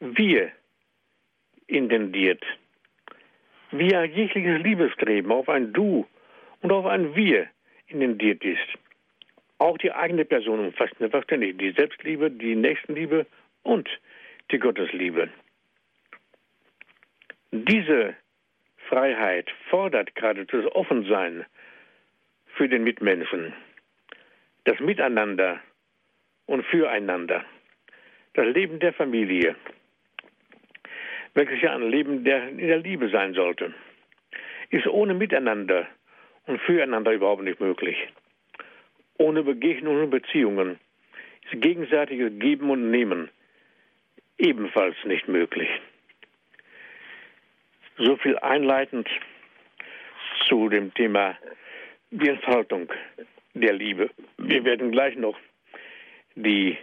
[0.00, 0.50] Wir
[1.66, 2.42] intendiert.
[3.70, 6.06] Wie ein jegliches Liebesstreben auf ein Du
[6.60, 7.46] und auf ein Wir
[7.86, 8.66] intendiert ist.
[9.58, 13.26] Auch die eigene Person umfasst selbstverständlich die Selbstliebe, die Nächstenliebe
[13.62, 13.88] und
[14.52, 15.30] die Gottesliebe.
[17.50, 18.14] Diese
[18.88, 21.46] Freiheit fordert geradezu das Offensein
[22.54, 23.54] für den Mitmenschen,
[24.64, 25.60] das Miteinander
[26.46, 27.44] und Füreinander,
[28.34, 29.56] das Leben der Familie,
[31.34, 33.74] welches ja ein Leben der, in der Liebe sein sollte,
[34.70, 35.86] ist ohne Miteinander
[36.46, 37.96] und Füreinander überhaupt nicht möglich.
[39.18, 40.78] Ohne Begegnungen und Beziehungen
[41.50, 43.30] ist gegenseitiges Geben und Nehmen
[44.42, 45.68] ebenfalls nicht möglich.
[47.96, 49.08] So viel einleitend
[50.48, 51.38] zu dem Thema
[52.10, 52.92] die Entfaltung
[53.54, 54.10] der Liebe.
[54.38, 55.38] Wir werden gleich noch
[56.34, 56.76] die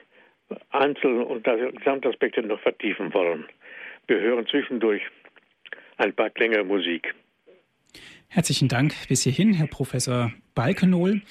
[0.71, 3.45] Einzel- und Gesamtaspekte noch vertiefen wollen.
[4.07, 5.01] Wir hören zwischendurch
[5.97, 7.13] ein paar Klänge Musik.
[8.29, 11.21] Herzlichen Dank bis hierhin, Herr Professor Balkenohl.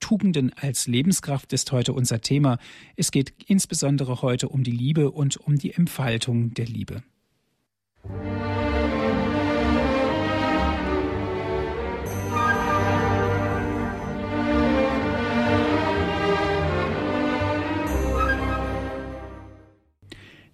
[0.00, 2.58] Tugenden als Lebenskraft ist heute unser Thema.
[2.96, 7.02] Es geht insbesondere heute um die Liebe und um die Entfaltung der Liebe.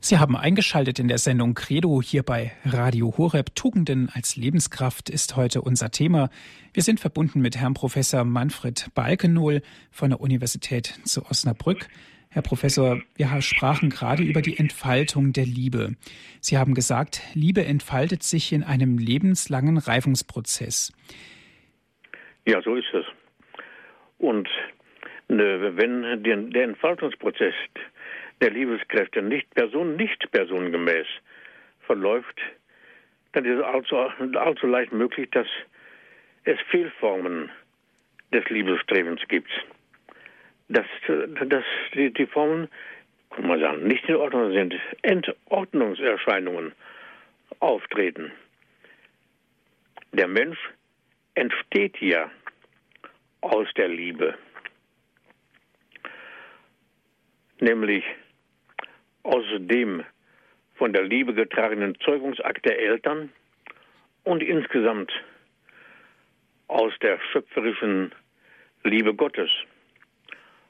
[0.00, 3.54] Sie haben eingeschaltet in der Sendung Credo hier bei Radio Horeb.
[3.54, 6.28] Tugenden als Lebenskraft ist heute unser Thema.
[6.74, 11.88] Wir sind verbunden mit Herrn Professor Manfred Balkenohl von der Universität zu Osnabrück.
[12.28, 15.96] Herr Professor, wir sprachen gerade über die Entfaltung der Liebe.
[16.40, 20.92] Sie haben gesagt, Liebe entfaltet sich in einem lebenslangen Reifungsprozess.
[22.46, 23.06] Ja, so ist es.
[24.18, 24.48] Und
[25.28, 27.54] ne, wenn der Entfaltungsprozess
[28.40, 31.06] der Liebeskräfte nicht person nicht personengemäß
[31.80, 32.40] verläuft,
[33.32, 35.46] dann ist es allzu, allzu leicht möglich, dass
[36.44, 37.50] es Fehlformen
[38.32, 39.50] des Liebesstrebens gibt
[40.68, 40.86] dass,
[41.46, 42.68] dass die, die Formen,
[43.30, 46.72] kann man sagen, nicht in Ordnung sind, Entordnungserscheinungen
[47.60, 48.32] auftreten.
[50.12, 50.58] Der Mensch
[51.34, 52.30] entsteht ja
[53.42, 54.34] aus der Liebe,
[57.60, 58.04] nämlich
[59.26, 60.04] aus dem
[60.76, 63.30] von der Liebe getragenen Zeugungsakt der Eltern
[64.24, 65.12] und insgesamt
[66.68, 68.12] aus der schöpferischen
[68.84, 69.50] Liebe Gottes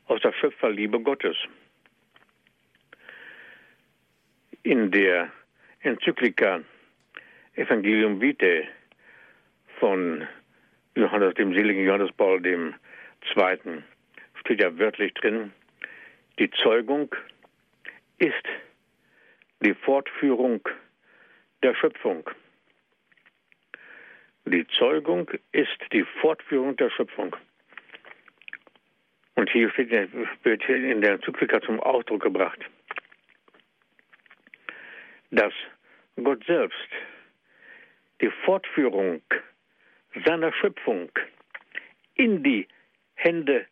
[0.09, 1.37] aus der Schöpferliebe Gottes.
[4.63, 5.31] In der
[5.81, 6.61] Enzyklika
[7.55, 8.69] Evangelium Vitae
[9.79, 10.27] von
[10.95, 12.73] Johannes, dem seligen Johannes Paul II.
[14.41, 15.53] steht ja wörtlich drin,
[16.39, 17.15] die Zeugung
[18.19, 18.45] ist
[19.61, 20.61] die Fortführung
[21.63, 22.29] der Schöpfung.
[24.45, 27.35] Die Zeugung ist die Fortführung der Schöpfung.
[29.35, 29.91] Und hier steht,
[30.45, 32.61] wird in der Enzyklika zum Ausdruck gebracht,
[35.31, 35.53] dass
[36.17, 36.89] Gott selbst
[38.21, 39.21] die Fortführung
[40.25, 41.11] seiner Schöpfung
[42.15, 42.67] in die
[43.15, 43.67] Hände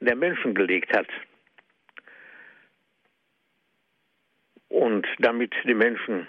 [0.00, 1.08] der Menschen gelegt hat
[4.74, 6.26] und damit die Menschen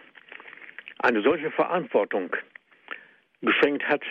[0.99, 2.29] eine solche Verantwortung
[3.41, 4.03] geschenkt hat,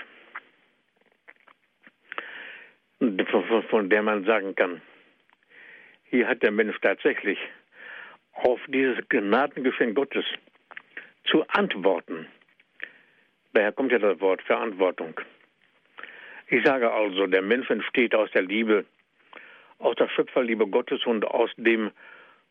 [3.71, 4.83] von der man sagen kann,
[6.11, 7.39] hier hat der Mensch tatsächlich
[8.33, 10.25] auf dieses Gnadengeschenk Gottes
[11.25, 12.27] zu antworten.
[13.53, 15.21] Daher kommt ja das Wort Verantwortung.
[16.49, 18.85] Ich sage also, der Mensch entsteht aus der Liebe,
[19.79, 21.93] aus der Schöpferliebe Gottes und aus dem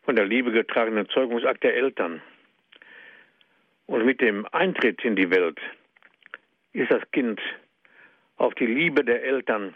[0.04, 2.20] von der Liebe getragenen Zeugungsakt der Eltern.
[3.86, 5.58] Und mit dem Eintritt in die Welt
[6.72, 7.40] ist das Kind
[8.36, 9.74] auf die Liebe der Eltern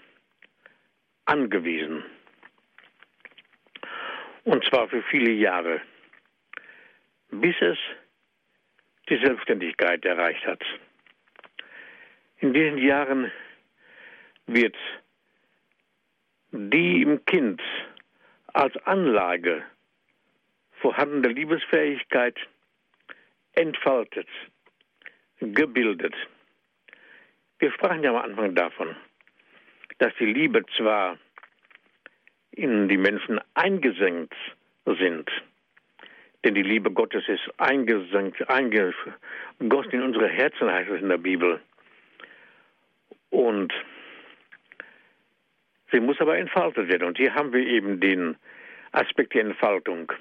[1.25, 2.05] angewiesen.
[4.45, 5.81] Und zwar für viele Jahre,
[7.31, 7.79] bis es
[9.09, 10.63] die Selbstständigkeit erreicht hat.
[12.41, 13.31] In diesen Jahren
[14.47, 14.77] wird
[16.51, 17.61] die im Kind
[18.55, 19.63] als Anlage
[20.81, 22.37] vorhandene Liebesfähigkeit
[23.53, 24.29] entfaltet,
[25.41, 26.15] gebildet.
[27.59, 28.95] Wir sprachen ja am Anfang davon,
[29.99, 31.19] dass die Liebe zwar
[32.53, 34.35] in die Menschen eingesenkt
[34.85, 35.31] sind,
[36.45, 41.61] denn die Liebe Gottes ist eingesenkt, eingegossen in unsere Herzen, heißt es in der Bibel.
[43.31, 43.73] Und
[45.91, 47.09] sie muss aber entfaltet werden.
[47.09, 48.37] Und hier haben wir eben den
[48.93, 50.13] Aspekt der Entfaltung.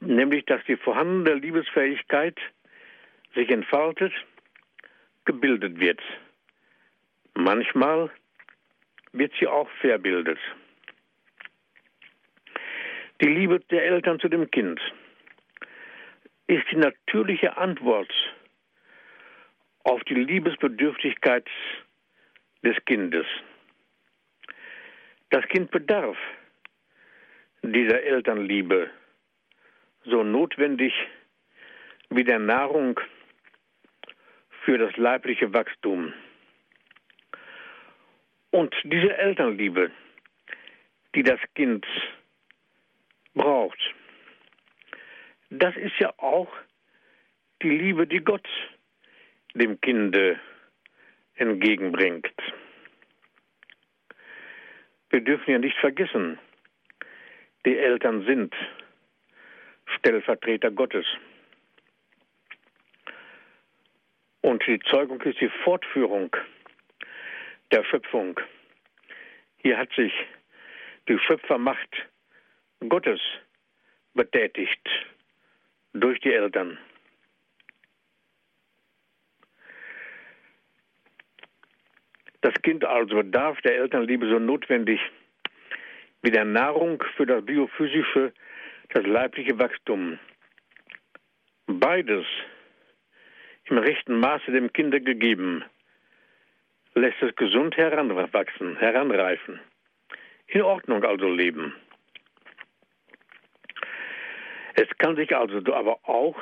[0.00, 2.38] Nämlich, dass die vorhandene Liebesfähigkeit
[3.34, 4.12] sich entfaltet,
[5.24, 6.00] gebildet wird.
[7.34, 8.10] Manchmal
[9.12, 10.38] wird sie auch verbildet.
[13.20, 14.80] Die Liebe der Eltern zu dem Kind
[16.46, 18.12] ist die natürliche Antwort
[19.84, 21.46] auf die Liebesbedürftigkeit
[22.62, 23.26] des Kindes.
[25.30, 26.16] Das Kind bedarf
[27.62, 28.90] dieser Elternliebe
[30.04, 30.92] so notwendig
[32.10, 33.00] wie der Nahrung
[34.64, 36.12] für das leibliche Wachstum.
[38.50, 39.90] Und diese Elternliebe,
[41.14, 41.86] die das Kind
[43.34, 43.78] braucht,
[45.50, 46.48] das ist ja auch
[47.62, 48.46] die Liebe, die Gott
[49.54, 50.38] dem Kinde
[51.34, 52.32] entgegenbringt.
[55.10, 56.38] Wir dürfen ja nicht vergessen,
[57.64, 58.54] die Eltern sind
[59.96, 61.06] Stellvertreter Gottes.
[64.40, 66.34] Und die Zeugung ist die Fortführung
[67.70, 68.40] der Schöpfung.
[69.58, 70.12] Hier hat sich
[71.08, 72.06] die Schöpfermacht
[72.88, 73.20] Gottes
[74.14, 74.88] betätigt
[75.92, 76.78] durch die Eltern.
[82.40, 85.00] Das Kind also bedarf der Elternliebe so notwendig
[86.22, 88.32] wie der Nahrung für das biophysische,
[88.90, 90.18] das leibliche Wachstum.
[91.66, 92.24] Beides
[93.64, 95.64] im rechten Maße dem Kinder gegeben
[96.94, 99.60] lässt es gesund heranwachsen, heranreifen.
[100.46, 101.74] in Ordnung also leben.
[104.74, 106.36] Es kann sich also aber auch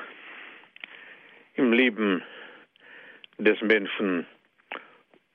[1.55, 2.23] im Leben
[3.39, 4.27] des Menschen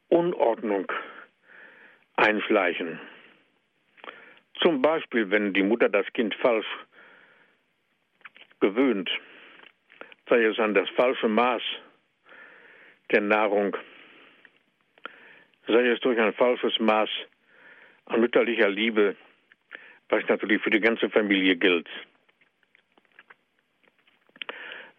[0.08, 0.92] Unordnung
[2.16, 3.00] einschleichen.
[4.62, 6.68] Zum Beispiel, wenn die Mutter das Kind falsch
[8.62, 9.10] gewöhnt,
[10.30, 11.62] sei es an das falsche Maß
[13.12, 13.76] der Nahrung,
[15.68, 17.10] sei es durch ein falsches Maß
[18.06, 19.16] an mütterlicher Liebe,
[20.10, 21.90] was natürlich für die ganze Familie gilt.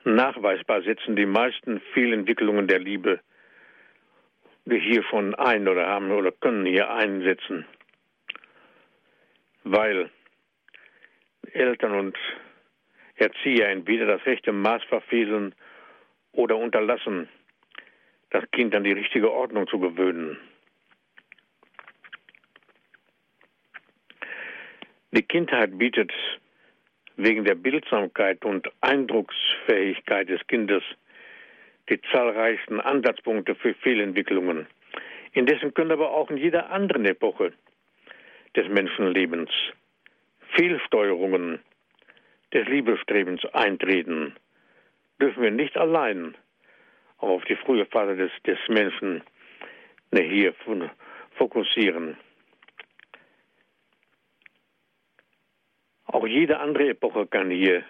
[0.05, 3.21] Nachweisbar setzen die meisten Fehlentwicklungen der Liebe
[4.65, 7.67] wir hier schon ein oder haben oder können hier einsetzen,
[9.65, 10.11] weil
[11.53, 12.19] Eltern und
[13.23, 15.55] Erzieher entweder das rechte Maß verfehlen
[16.33, 17.29] oder unterlassen,
[18.31, 20.39] das Kind an die richtige Ordnung zu gewöhnen.
[25.13, 26.13] Die Kindheit bietet
[27.17, 30.83] wegen der Bildsamkeit und Eindrucksfähigkeit des Kindes
[31.91, 34.67] die zahlreichsten Ansatzpunkte für Fehlentwicklungen.
[35.33, 37.53] Indessen können aber auch in jeder anderen Epoche
[38.57, 39.51] des Menschenlebens
[40.55, 41.61] Fehlsteuerungen
[42.53, 44.35] des Liebestrebens eintreten.
[45.21, 46.37] Dürfen wir nicht allein
[47.19, 49.23] auf die frühe Phase des, des Menschen
[50.13, 50.55] hier
[51.37, 52.17] fokussieren.
[56.07, 57.85] Auch jede andere Epoche kann hier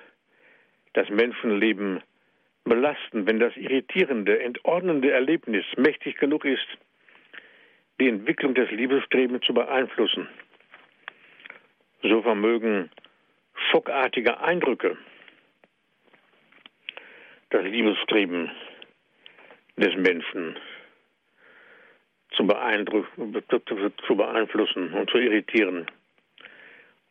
[0.93, 2.03] das Menschenleben
[2.65, 6.67] belasten, wenn das irritierende, entordnende Erlebnis mächtig genug ist,
[7.99, 10.29] die Entwicklung des Liebestrebens zu beeinflussen.
[12.03, 12.91] So vermögen
[13.71, 14.97] schockartige Eindrücke
[17.53, 18.51] das Liebesstreben
[19.77, 20.59] des Menschen
[22.35, 22.47] zu,
[24.07, 25.87] zu beeinflussen und zu irritieren.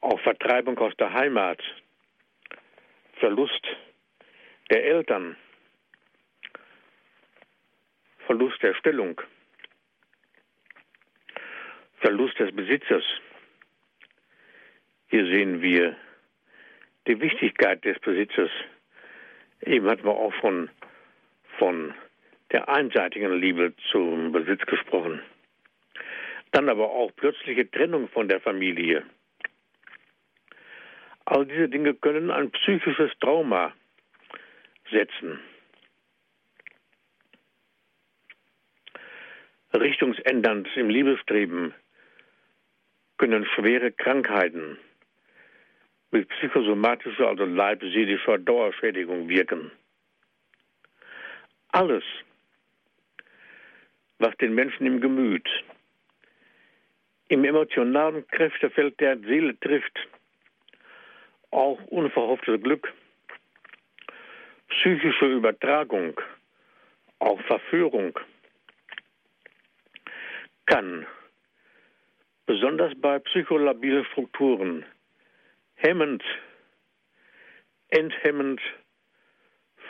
[0.01, 1.61] Auch Vertreibung aus der Heimat,
[3.19, 3.67] Verlust
[4.71, 5.35] der Eltern,
[8.25, 9.21] Verlust der Stellung,
[11.99, 13.03] Verlust des Besitzers.
[15.09, 15.95] Hier sehen wir
[17.11, 18.49] die Wichtigkeit des Besitzers.
[19.61, 20.69] Eben hatten wir auch von,
[21.57, 21.93] von
[22.51, 25.21] der einseitigen Liebe zum Besitz gesprochen.
[26.51, 29.03] Dann aber auch plötzliche Trennung von der Familie.
[31.25, 33.73] All diese Dinge können ein psychisches Trauma
[34.89, 35.39] setzen.
[39.73, 41.73] Richtungsändernd im Liebestreben
[43.17, 44.77] können schwere Krankheiten
[46.11, 49.71] mit psychosomatischer, also leibseelischer Dauerschädigung wirken.
[51.69, 52.03] Alles,
[54.19, 55.47] was den Menschen im Gemüt,
[57.29, 59.97] im emotionalen Kräftefeld der Seele trifft,
[61.51, 62.91] auch unverhofftes Glück,
[64.67, 66.19] psychische Übertragung,
[67.19, 68.17] auch Verführung,
[70.65, 71.05] kann
[72.45, 74.85] besonders bei psycholabilen Strukturen
[75.81, 76.23] hemmend,
[77.89, 78.61] enthemmend,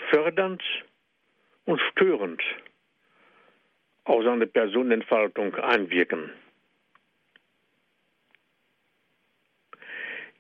[0.10, 0.64] fördernd
[1.66, 2.42] und störend
[4.06, 6.32] auf seine Personenentfaltung einwirken.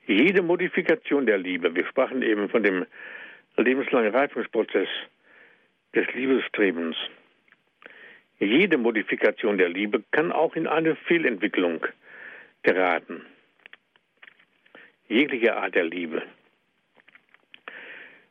[0.07, 2.85] Jede Modifikation der Liebe, wir sprachen eben von dem
[3.57, 4.89] lebenslangen Reifungsprozess
[5.93, 6.95] des Liebestrebens,
[8.39, 11.85] jede Modifikation der Liebe kann auch in eine Fehlentwicklung
[12.63, 13.23] geraten.
[15.11, 16.23] Jegliche Art der Liebe.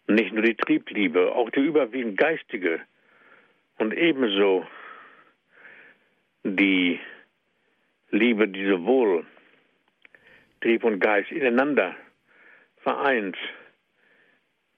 [0.06, 2.80] Nicht nur die Triebliebe, auch die überwiegend geistige
[3.76, 4.66] und ebenso
[6.42, 6.98] die
[8.10, 9.26] Liebe, die sowohl
[10.62, 11.94] Trieb und Geist ineinander
[12.78, 13.36] vereint,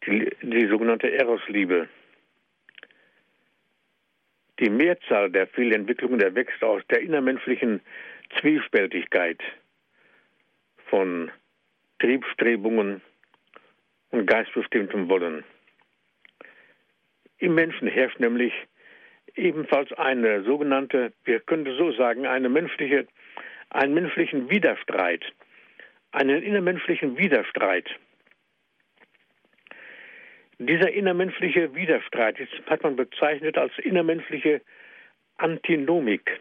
[0.05, 1.89] die, die sogenannte Eros-Liebe
[4.59, 7.81] die Mehrzahl der Fehlentwicklungen erwächst aus der innermenschlichen
[8.41, 9.41] Zwiespältigkeit
[10.87, 11.31] von
[12.03, 13.01] Triebstrebungen
[14.11, 15.45] und geistbestimmtem Wollen.
[17.39, 18.53] Im Menschen herrscht nämlich
[19.37, 23.07] ebenfalls eine sogenannte, wir könnten so sagen, eine menschliche,
[23.71, 25.25] einen menschlichen Widerstreit,
[26.11, 27.89] einen innermenschlichen Widerstreit
[30.67, 32.37] dieser innermenschliche Widerstreit
[32.67, 34.61] hat man bezeichnet als innermenschliche
[35.37, 36.39] Antinomik.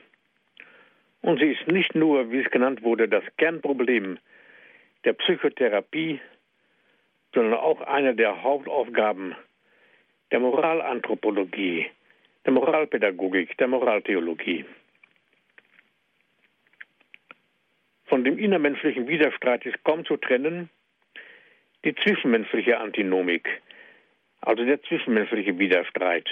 [1.22, 4.20] Und sie ist nicht nur, wie es genannt wurde, das Kernproblem
[5.04, 6.20] der Psychotherapie,
[7.34, 9.36] sondern auch eine der Hauptaufgaben
[10.32, 11.88] der Moralanthropologie,
[12.46, 14.66] der Moralpädagogik, der Moraltheologie.
[18.12, 20.70] von dem innermenschlichen Widerstreit ist kaum zu trennen
[21.86, 23.48] die zwischenmenschliche Antinomik,
[24.42, 26.28] also der zwischenmenschliche Widerstreit,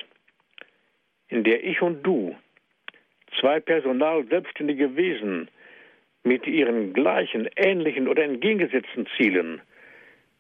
[1.30, 2.36] in der ich und du,
[3.40, 5.50] zwei personal selbstständige Wesen
[6.24, 9.62] mit ihren gleichen, ähnlichen oder entgegengesetzten Zielen,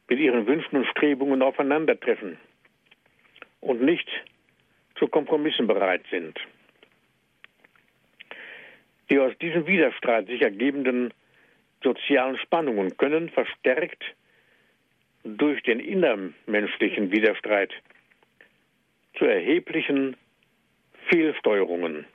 [0.07, 2.37] mit ihren Wünschen und Strebungen aufeinandertreffen
[3.61, 4.07] und nicht
[4.95, 6.39] zu Kompromissen bereit sind.
[9.09, 11.13] Die aus diesem Widerstreit sich ergebenden
[11.83, 14.03] sozialen Spannungen können verstärkt
[15.23, 17.71] durch den innermenschlichen Widerstreit
[19.17, 20.15] zu erheblichen
[21.09, 22.05] Fehlsteuerungen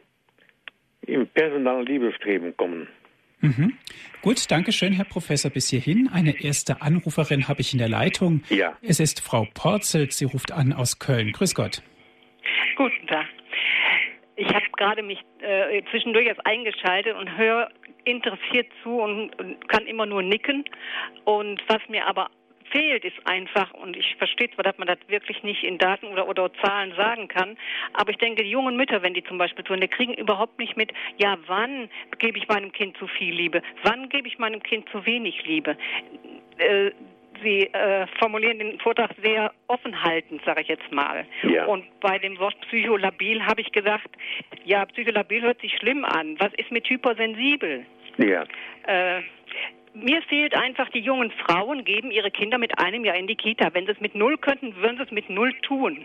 [1.03, 2.89] im personalen Liebestreben kommen.
[3.45, 3.75] Mhm.
[4.23, 6.09] Gut, danke schön, Herr Professor, bis hierhin.
[6.13, 8.43] Eine erste Anruferin habe ich in der Leitung.
[8.49, 8.77] Ja.
[8.81, 10.13] Es ist Frau Porzelt.
[10.13, 11.33] Sie ruft an aus Köln.
[11.33, 11.83] Grüß Gott.
[12.77, 13.27] Guten Tag.
[14.37, 17.69] Ich habe gerade mich äh, zwischendurch erst eingeschaltet und höre
[18.05, 20.65] interessiert zu und, und kann immer nur nicken.
[21.25, 22.31] Und was mir aber
[22.71, 26.29] fehlt, ist einfach, und ich verstehe zwar, dass man das wirklich nicht in Daten oder,
[26.29, 27.57] oder Zahlen sagen kann,
[27.93, 30.77] aber ich denke, die jungen Mütter, wenn die zum Beispiel tun, die kriegen überhaupt nicht
[30.77, 31.89] mit, ja, wann
[32.19, 35.77] gebe ich meinem Kind zu viel Liebe, wann gebe ich meinem Kind zu wenig Liebe.
[36.59, 36.91] Äh,
[37.43, 41.27] Sie äh, formulieren den Vortrag sehr offenhaltend, sage ich jetzt mal.
[41.43, 41.67] Ja.
[41.67, 44.09] Und bei dem Wort psycholabil habe ich gesagt,
[44.65, 46.37] ja, psycholabil hört sich schlimm an.
[46.39, 47.85] Was ist mit hypersensibel?
[48.19, 48.45] Ja.
[48.87, 49.23] Äh,
[49.95, 53.73] mir fehlt einfach, die jungen Frauen geben ihre Kinder mit einem Jahr in die Kita.
[53.73, 56.05] Wenn sie es mit null könnten, würden sie es mit null tun.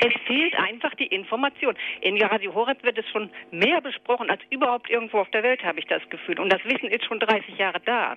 [0.00, 1.74] Es fehlt einfach die Information.
[2.00, 5.78] In Radio Horeb wird es schon mehr besprochen als überhaupt irgendwo auf der Welt, habe
[5.78, 6.40] ich das Gefühl.
[6.40, 8.16] Und das Wissen ist schon 30 Jahre da.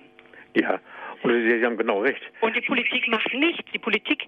[0.54, 0.80] Ja,
[1.22, 2.22] und Sie haben genau recht.
[2.40, 3.70] Und die Politik macht nichts.
[3.72, 4.26] Die Politik,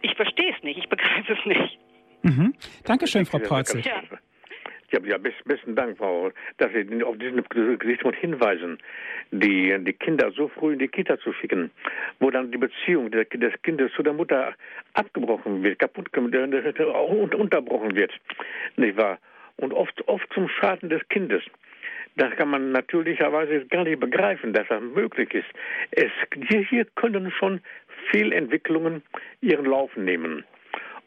[0.00, 1.78] ich verstehe es nicht, ich begreife es nicht.
[2.22, 2.54] Mhm.
[2.84, 3.80] Dankeschön, Frau Porzel.
[3.80, 4.02] Ja.
[4.92, 8.78] Ja, ja best, besten Dank, Frau, dass Sie auf diesen Gesichtspunkt hinweisen,
[9.30, 11.70] die, die Kinder so früh in die Kita zu schicken,
[12.20, 14.54] wo dann die Beziehung des, des Kindes zu der Mutter
[14.92, 18.12] abgebrochen wird, kaputt und unterbrochen wird,
[18.76, 19.18] nicht wahr?
[19.56, 21.42] Und oft, oft zum Schaden des Kindes.
[22.16, 25.48] Das kann man natürlicherweise gar nicht begreifen, dass das möglich ist.
[25.92, 26.10] Es,
[26.48, 27.60] hier, hier können schon
[28.10, 29.02] Fehlentwicklungen
[29.40, 30.44] ihren Lauf nehmen.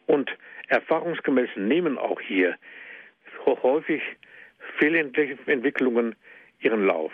[0.06, 0.30] Und
[0.68, 2.56] erfahrungsgemäß nehmen auch hier
[3.46, 4.02] häufig
[4.78, 6.14] Fehlentwicklungen
[6.60, 7.12] ihren Lauf.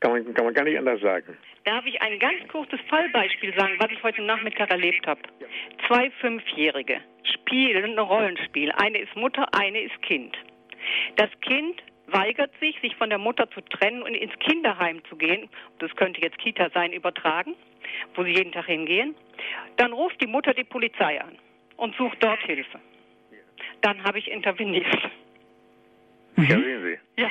[0.00, 1.36] Kann man, kann man gar nicht anders sagen.
[1.64, 5.20] Darf ich ein ganz kurzes Fallbeispiel sagen, was ich heute Nachmittag erlebt habe?
[5.86, 8.72] Zwei Fünfjährige spielen ein Rollenspiel.
[8.72, 10.36] Eine ist Mutter, eine ist Kind.
[11.16, 15.48] Das Kind weigert sich, sich von der Mutter zu trennen und ins Kinderheim zu gehen.
[15.78, 17.54] Das könnte jetzt Kita sein, übertragen,
[18.14, 19.14] wo sie jeden Tag hingehen.
[19.76, 21.38] Dann ruft die Mutter die Polizei an
[21.76, 22.80] und sucht dort Hilfe.
[23.82, 24.86] Dann habe ich interveniert.
[26.36, 27.20] Ja, sehen Sie.
[27.20, 27.30] Ja,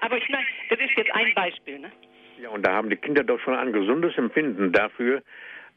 [0.00, 1.78] aber ich meine, das ist jetzt ein Beispiel.
[1.78, 1.90] Ne?
[2.40, 5.22] Ja, und da haben die Kinder doch schon ein gesundes Empfinden dafür,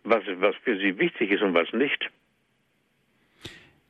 [0.04, 2.10] was, was für sie wichtig ist und was nicht.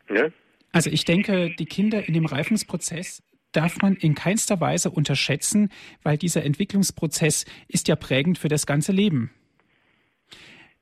[0.09, 0.29] Ja?
[0.71, 5.69] Also ich denke, die Kinder in dem Reifungsprozess darf man in keinster Weise unterschätzen,
[6.01, 9.31] weil dieser Entwicklungsprozess ist ja prägend für das ganze Leben.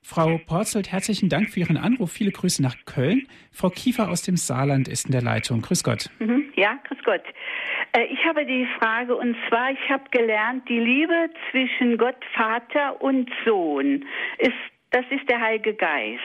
[0.04, 2.12] Frau Porzelt, herzlichen Dank für Ihren Anruf.
[2.12, 3.28] Viele Grüße nach Köln.
[3.52, 5.62] Frau Kiefer aus dem Saarland ist in der Leitung.
[5.62, 6.10] Grüß Gott.
[6.20, 6.52] Mhm.
[6.56, 7.24] Ja, grüß Gott.
[7.93, 13.02] Äh, Ich habe die Frage, und zwar, ich habe gelernt, die Liebe zwischen Gott Vater
[13.02, 14.06] und Sohn
[14.39, 14.54] ist,
[14.89, 16.20] das ist der Heilige Geist.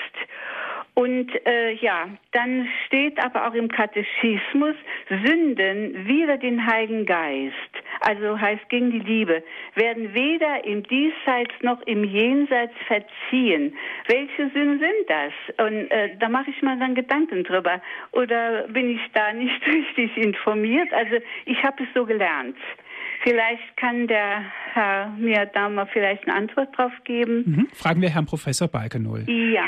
[0.99, 4.75] Und äh, ja, dann steht aber auch im Katechismus,
[5.11, 7.53] Sünden wider den Heiligen Geist,
[8.01, 9.43] also heißt gegen die Liebe,
[9.75, 13.77] werden weder im Diesseits noch im Jenseits verziehen.
[14.09, 15.67] Welche Sünden sind das?
[15.67, 17.83] Und äh, da mache ich mal dann Gedanken drüber.
[18.13, 20.91] Oder bin ich da nicht richtig informiert?
[20.95, 22.57] Also ich habe es so gelernt.
[23.23, 27.45] Vielleicht kann der Herr mir da mal vielleicht eine Antwort drauf geben.
[27.45, 27.69] Mhm.
[27.75, 29.25] Fragen wir Herrn Professor Balkenohl.
[29.29, 29.67] Ja.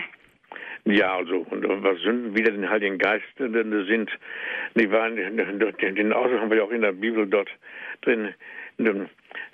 [0.84, 4.10] Ja, also, und was Sünden wieder den Heiligen Geist sind,
[4.74, 7.50] die waren, den Ausdruck haben wir ja auch in der Bibel dort
[8.02, 8.34] drin.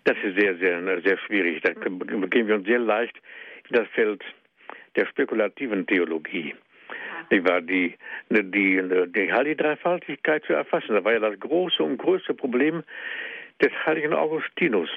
[0.05, 1.63] Das ist sehr, sehr, sehr schwierig.
[1.63, 3.17] Da begeben wir uns sehr leicht
[3.69, 4.23] in das Feld
[4.97, 6.55] der spekulativen Theologie.
[7.31, 7.95] Die war die,
[8.29, 10.95] die, die heilige Dreifaltigkeit zu erfassen.
[10.95, 12.85] Das war ja das große und größte Problem
[13.63, 14.91] des heiligen Augustinus.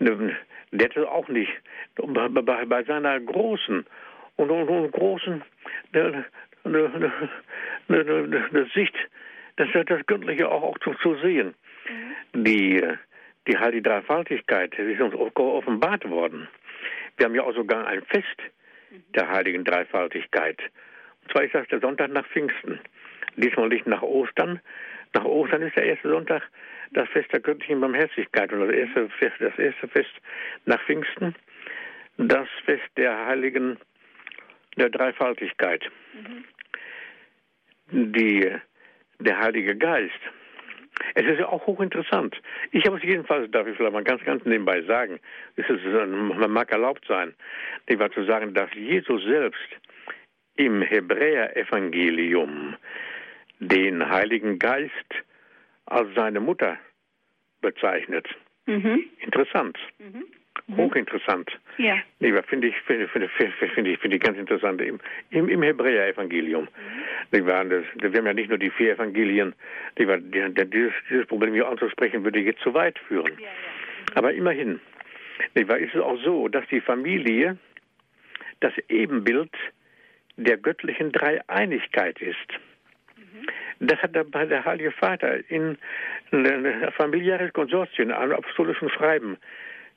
[0.00, 1.52] Der hatte auch nicht
[1.96, 3.86] bei, bei seiner großen
[4.36, 5.42] und, und, und großen
[5.92, 6.24] eine,
[6.64, 7.12] eine,
[7.88, 8.94] eine, eine Sicht,
[9.56, 11.54] das, das Göttliche auch, auch zu, zu sehen.
[11.88, 12.44] Mhm.
[12.44, 12.82] Die,
[13.46, 16.48] die heilige Dreifaltigkeit ist uns offenbart worden.
[17.16, 18.40] Wir haben ja auch sogar ein Fest
[19.14, 20.58] der heiligen Dreifaltigkeit.
[21.22, 22.80] Und zwar ist das der Sonntag nach Pfingsten.
[23.36, 24.60] Diesmal nicht nach Ostern.
[25.14, 26.42] Nach Ostern ist der erste Sonntag
[26.92, 30.12] das Fest der göttlichen Barmherzigkeit und das erste Fest, das erste Fest
[30.66, 31.34] nach Pfingsten,
[32.16, 33.78] das Fest der Heiligen
[34.76, 35.84] der Dreifaltigkeit.
[36.14, 36.44] Mhm.
[38.12, 38.50] Die,
[39.20, 40.20] der Heilige Geist.
[41.14, 42.40] Es ist ja auch hochinteressant.
[42.70, 45.18] Ich habe es jedenfalls, darf ich vielleicht mal ganz, ganz nebenbei sagen,
[45.56, 47.34] es ist, man mag erlaubt sein,
[47.88, 49.68] war zu sagen, dass Jesus selbst
[50.56, 52.76] im Hebräer-Evangelium
[53.58, 54.92] den Heiligen Geist
[55.86, 56.78] als seine Mutter
[57.60, 58.28] bezeichnet.
[58.66, 59.04] Mhm.
[59.18, 59.78] Interessant.
[59.98, 60.24] Mhm.
[60.66, 60.76] Mhm.
[60.76, 61.50] Hochinteressant.
[61.76, 61.98] Ja.
[62.20, 64.80] Nee, finde ich, finde, finde, finde, ich, finde ich ganz interessant.
[64.80, 64.98] Im,
[65.30, 66.64] im, im Hebräer-Evangelium.
[66.64, 66.68] Mhm.
[67.30, 69.54] Das, wir haben ja nicht nur die vier Evangelien.
[69.98, 73.32] Die war, die, dieses, dieses Problem hier anzusprechen, würde jetzt zu weit führen.
[73.38, 73.50] Ja, ja.
[73.50, 74.16] Mhm.
[74.16, 74.80] Aber immerhin
[75.54, 77.58] nicht ist es auch so, dass die Familie
[78.60, 79.50] das Ebenbild
[80.36, 82.38] der göttlichen Dreieinigkeit ist.
[83.80, 85.76] Das hat der, der Heilige Vater in,
[86.30, 89.36] in familiäres Konsortium, einem apostolischen Schreiben,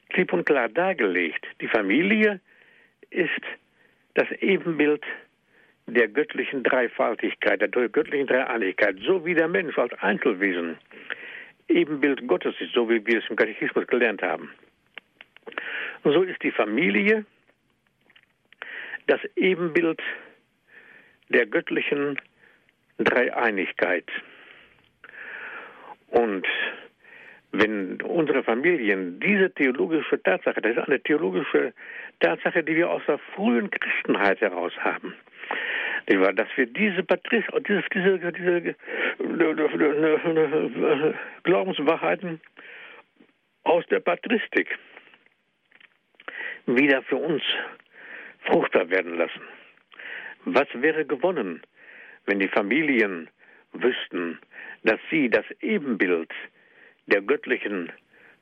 [0.10, 1.46] klipp und klar dargelegt.
[1.62, 2.40] Die Familie
[3.10, 3.42] ist
[4.14, 5.04] das Ebenbild
[5.88, 10.78] der göttlichen Dreifaltigkeit, der göttlichen Dreieinigkeit, so wie der Mensch als Einzelwesen
[11.70, 14.52] Ebenbild Gottes ist, so wie wir es im Katechismus gelernt haben.
[16.04, 17.26] Und so ist die Familie
[19.08, 20.02] das Ebenbild
[21.30, 22.20] der göttlichen
[22.98, 24.10] Dreieinigkeit.
[26.08, 26.46] Und
[27.60, 31.74] wenn unsere Familien diese theologische Tatsache, das ist eine theologische
[32.20, 35.16] Tatsache, die wir aus der frühen Christenheit heraus haben,
[36.06, 38.76] dass wir diese Patris, diese, diese, diese
[41.44, 42.40] Glaubenswahrheiten
[43.64, 44.78] aus der Patristik
[46.68, 47.42] wieder für uns
[48.46, 49.42] fruchtbar werden lassen.
[50.46, 51.62] Was wäre gewonnen,
[52.26, 53.30] wenn die Familien
[53.74, 54.40] wüssten,
[54.84, 56.32] dass sie das Ebenbild
[57.08, 57.92] der göttlichen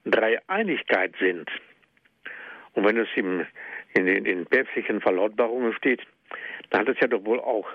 [0.06, 1.50] Dreieinigkeit sind.
[2.74, 3.46] Und wenn es im,
[3.94, 6.02] in den in päpstlichen Verlautbarungen steht,
[6.70, 7.68] dann hat es ja doch wohl auch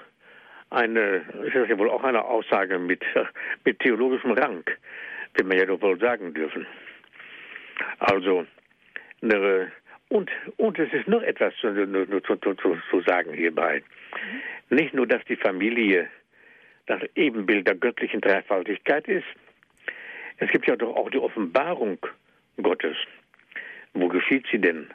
[0.71, 3.03] eine, ist das ja wohl auch eine Aussage mit,
[3.65, 4.65] mit theologischem Rang,
[5.35, 6.67] wird man ja doch wohl sagen dürfen.
[7.99, 8.47] Also,
[9.23, 9.73] eine,
[10.09, 11.73] und, und es ist noch etwas zu,
[12.23, 13.83] zu, zu, zu sagen hierbei.
[14.69, 16.09] Nicht nur, dass die Familie
[16.87, 19.27] das Ebenbild der göttlichen Dreifaltigkeit ist,
[20.41, 21.99] es gibt ja doch auch die Offenbarung
[22.61, 22.97] Gottes.
[23.93, 24.89] Wo geschieht sie denn?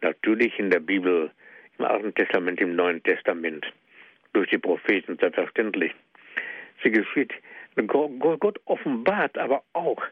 [0.00, 1.30] Natürlich in der Bibel,
[1.78, 3.66] im Alten Testament, im Neuen Testament,
[4.32, 5.92] durch die Propheten selbstverständlich.
[6.82, 7.32] Sie geschieht,
[7.86, 10.02] Gott offenbart aber auch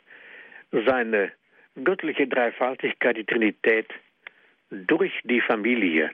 [0.70, 1.32] seine
[1.82, 3.86] göttliche Dreifaltigkeit, die Trinität,
[4.70, 6.10] durch die Familie.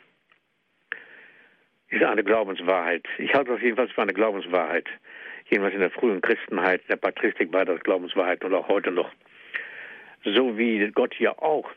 [1.89, 3.07] Ist eine Glaubenswahrheit.
[3.19, 4.87] Ich halte das jedenfalls für eine Glaubenswahrheit
[5.53, 9.11] jedenfalls in der frühen Christenheit, der Patristik war das Glaubenswahrheit und auch heute noch.
[10.25, 11.71] So wie Gott hier auch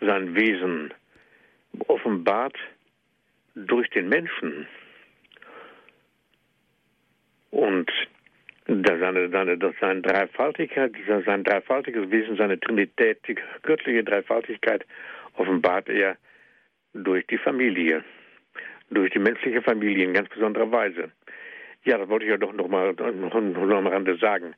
[0.00, 0.92] sein Wesen
[1.86, 2.56] offenbart
[3.54, 4.66] durch den Menschen
[7.50, 7.90] und
[8.66, 10.92] seine, seine, seine Dreifaltigkeit,
[11.24, 14.84] sein dreifaltiges Wesen, seine Trinität, die göttliche Dreifaltigkeit
[15.34, 16.16] offenbart er
[16.94, 18.04] durch die Familie,
[18.90, 21.12] durch die menschliche Familie in ganz besonderer Weise.
[21.84, 24.54] Ja, das wollte ich ja doch noch mal, noch, noch am Rande sagen.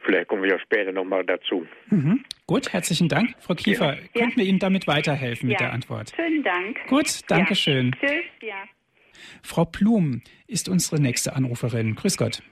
[0.00, 1.66] Vielleicht kommen wir ja später noch mal dazu.
[1.90, 2.24] Mhm.
[2.46, 3.34] Gut, herzlichen Dank.
[3.40, 4.20] Frau Kiefer, ja.
[4.20, 6.12] könnten wir Ihnen damit weiterhelfen mit der Antwort?
[6.14, 6.78] Schönen Dank.
[6.88, 7.56] Gut, danke ja.
[7.56, 7.96] schön.
[7.98, 8.64] Tschüss, ja.
[9.42, 11.94] Frau Blum ist unsere nächste Anruferin.
[11.94, 12.42] Grüß Gott.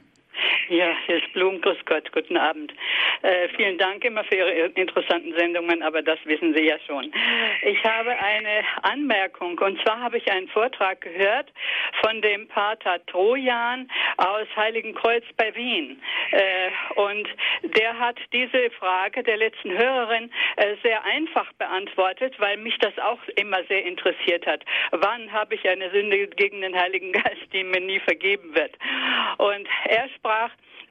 [0.75, 2.73] Ja, ist Blum, grüß Gott, guten Abend.
[3.23, 7.13] Äh, vielen Dank immer für Ihre interessanten Sendungen, aber das wissen Sie ja schon.
[7.63, 11.53] Ich habe eine Anmerkung und zwar habe ich einen Vortrag gehört
[12.03, 16.03] von dem Pater Trojan aus Heiligenkreuz bei Wien.
[16.33, 17.29] Äh, und
[17.63, 23.21] der hat diese Frage der letzten Hörerin äh, sehr einfach beantwortet, weil mich das auch
[23.37, 24.65] immer sehr interessiert hat.
[24.91, 28.73] Wann habe ich eine Sünde gegen den Heiligen Geist, die mir nie vergeben wird?
[29.39, 30.51] Und er sprach,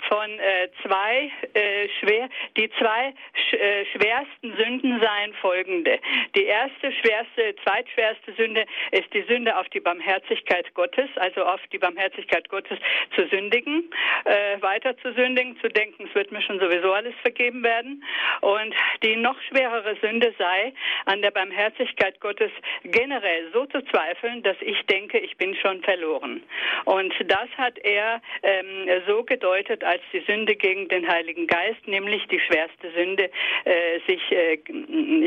[0.09, 5.99] von äh, zwei äh, schwer, die zwei sch, äh, schwersten Sünden seien folgende.
[6.35, 11.77] Die erste schwerste, zweitschwerste Sünde ist die Sünde auf die Barmherzigkeit Gottes, also auf die
[11.77, 12.77] Barmherzigkeit Gottes
[13.15, 13.91] zu sündigen,
[14.25, 18.03] äh, weiter zu sündigen, zu denken, es wird mir schon sowieso alles vergeben werden.
[18.41, 18.73] Und
[19.03, 20.73] die noch schwerere Sünde sei,
[21.05, 22.51] an der Barmherzigkeit Gottes
[22.83, 26.43] generell so zu zweifeln, dass ich denke, ich bin schon verloren.
[26.85, 32.25] Und das hat er ähm, so gedeutet, als die Sünde gegen den Heiligen Geist, nämlich
[32.27, 33.29] die schwerste Sünde,
[33.65, 34.57] äh, sich äh,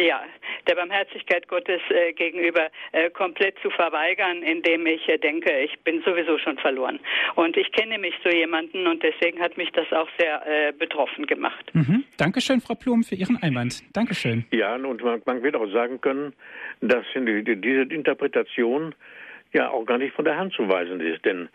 [0.04, 0.22] ja,
[0.66, 6.02] der Barmherzigkeit Gottes äh, gegenüber äh, komplett zu verweigern, indem ich äh, denke, ich bin
[6.02, 6.98] sowieso schon verloren.
[7.36, 11.26] Und ich kenne mich so jemanden und deswegen hat mich das auch sehr äh, betroffen
[11.26, 11.64] gemacht.
[11.72, 12.02] Mhm.
[12.16, 13.84] Dankeschön, Frau Blum, für Ihren Einwand.
[13.94, 14.46] Dankeschön.
[14.50, 16.32] Ja, und man, man wird auch sagen können,
[16.80, 18.94] dass die, diese Interpretation
[19.52, 21.24] ja auch gar nicht von der Hand zu weisen ist.
[21.24, 21.48] Denn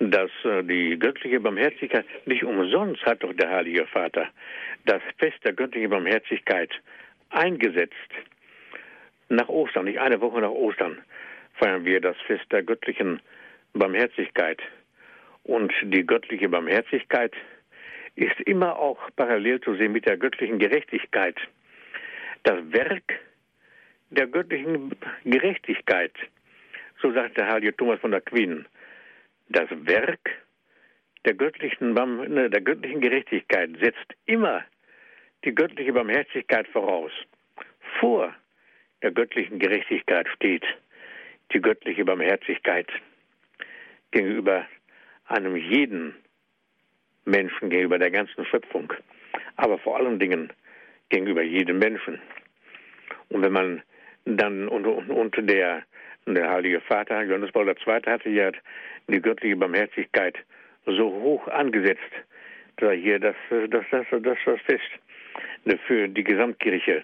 [0.00, 4.28] dass äh, die göttliche Barmherzigkeit nicht umsonst hat doch der Heilige Vater
[4.84, 6.70] das Fest der göttlichen Barmherzigkeit
[7.30, 7.94] eingesetzt.
[9.28, 10.98] Nach Ostern, nicht eine Woche nach Ostern,
[11.54, 13.20] feiern wir das Fest der göttlichen
[13.74, 14.60] Barmherzigkeit.
[15.42, 17.32] Und die göttliche Barmherzigkeit
[18.14, 21.36] ist immer auch parallel zu sehen mit der göttlichen Gerechtigkeit.
[22.44, 23.20] Das Werk
[24.10, 24.92] der göttlichen
[25.24, 26.12] Gerechtigkeit,
[27.02, 28.64] so sagt der heilige Thomas von Aquin,
[29.48, 30.30] das Werk
[31.24, 34.64] der göttlichen, ne, der göttlichen Gerechtigkeit setzt immer
[35.44, 37.12] die göttliche Barmherzigkeit voraus.
[38.00, 38.34] Vor
[39.02, 40.64] der göttlichen Gerechtigkeit steht
[41.52, 42.88] die göttliche Barmherzigkeit
[44.10, 44.66] gegenüber
[45.26, 46.14] einem jeden
[47.24, 48.92] Menschen, gegenüber der ganzen Schöpfung,
[49.56, 50.52] aber vor allen Dingen
[51.10, 52.20] gegenüber jedem Menschen.
[53.28, 53.82] Und wenn man
[54.24, 55.84] dann unter, unter der,
[56.34, 58.02] der Heilige Vater, Johannes Paul II.
[58.06, 58.50] hatte ja
[59.08, 60.36] die göttliche Barmherzigkeit
[60.86, 62.00] so hoch angesetzt,
[62.76, 67.02] dass er hier das, das, das, das, das Fest für die Gesamtkirche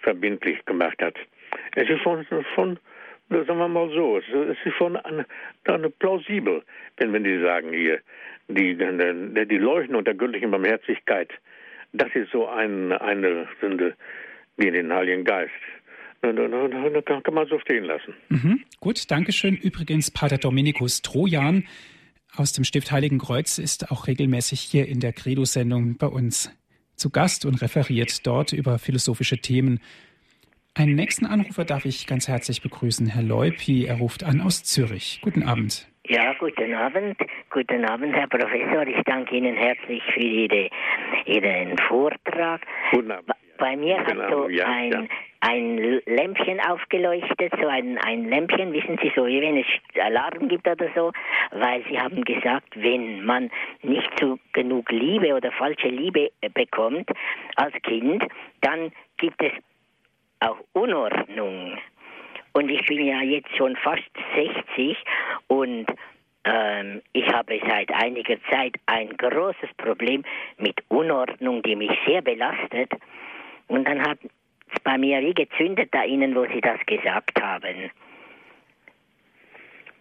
[0.00, 1.16] verbindlich gemacht hat.
[1.74, 2.78] Es ist schon, schon
[3.30, 5.26] sagen wir mal so, es ist schon eine,
[5.64, 6.62] eine plausibel,
[6.98, 8.00] wenn, wenn die sagen hier,
[8.48, 11.30] die, die, die der göttlichen Barmherzigkeit,
[11.92, 13.94] das ist so ein, eine Sünde
[14.56, 15.52] wie den Heiligen Geist.
[16.32, 18.14] Da kann man so stehen lassen.
[18.28, 19.56] Mhm, gut, Dankeschön.
[19.56, 21.64] Übrigens, Pater Dominikus Trojan
[22.36, 26.50] aus dem Stift Heiligen Kreuz ist auch regelmäßig hier in der Credo-Sendung bei uns
[26.96, 29.80] zu Gast und referiert dort über philosophische Themen.
[30.74, 33.84] Einen nächsten Anrufer darf ich ganz herzlich begrüßen, Herr Leupi.
[33.84, 35.20] Er ruft an aus Zürich.
[35.22, 35.88] Guten Abend.
[36.06, 37.16] Ja, guten Abend.
[37.50, 38.86] Guten Abend, Herr Professor.
[38.86, 40.68] Ich danke Ihnen herzlich für Ihre,
[41.26, 42.60] Ihren Vortrag.
[42.90, 43.43] Guten Abend.
[43.58, 45.08] Bei mir hat so ein,
[45.40, 49.66] ein Lämpchen aufgeleuchtet, so ein, ein Lämpchen, wissen Sie, so wie wenn es
[50.00, 51.12] Alarm gibt oder so,
[51.52, 53.50] weil Sie haben gesagt, wenn man
[53.82, 57.08] nicht so genug Liebe oder falsche Liebe bekommt
[57.56, 58.24] als Kind,
[58.60, 59.52] dann gibt es
[60.40, 61.78] auch Unordnung.
[62.52, 64.02] Und ich bin ja jetzt schon fast
[64.34, 64.96] 60
[65.48, 65.86] und
[66.44, 70.24] ähm, ich habe seit einiger Zeit ein großes Problem
[70.58, 72.90] mit Unordnung, die mich sehr belastet.
[73.68, 77.90] Und dann hat es bei mir wie gezündet da Ihnen, wo Sie das gesagt haben.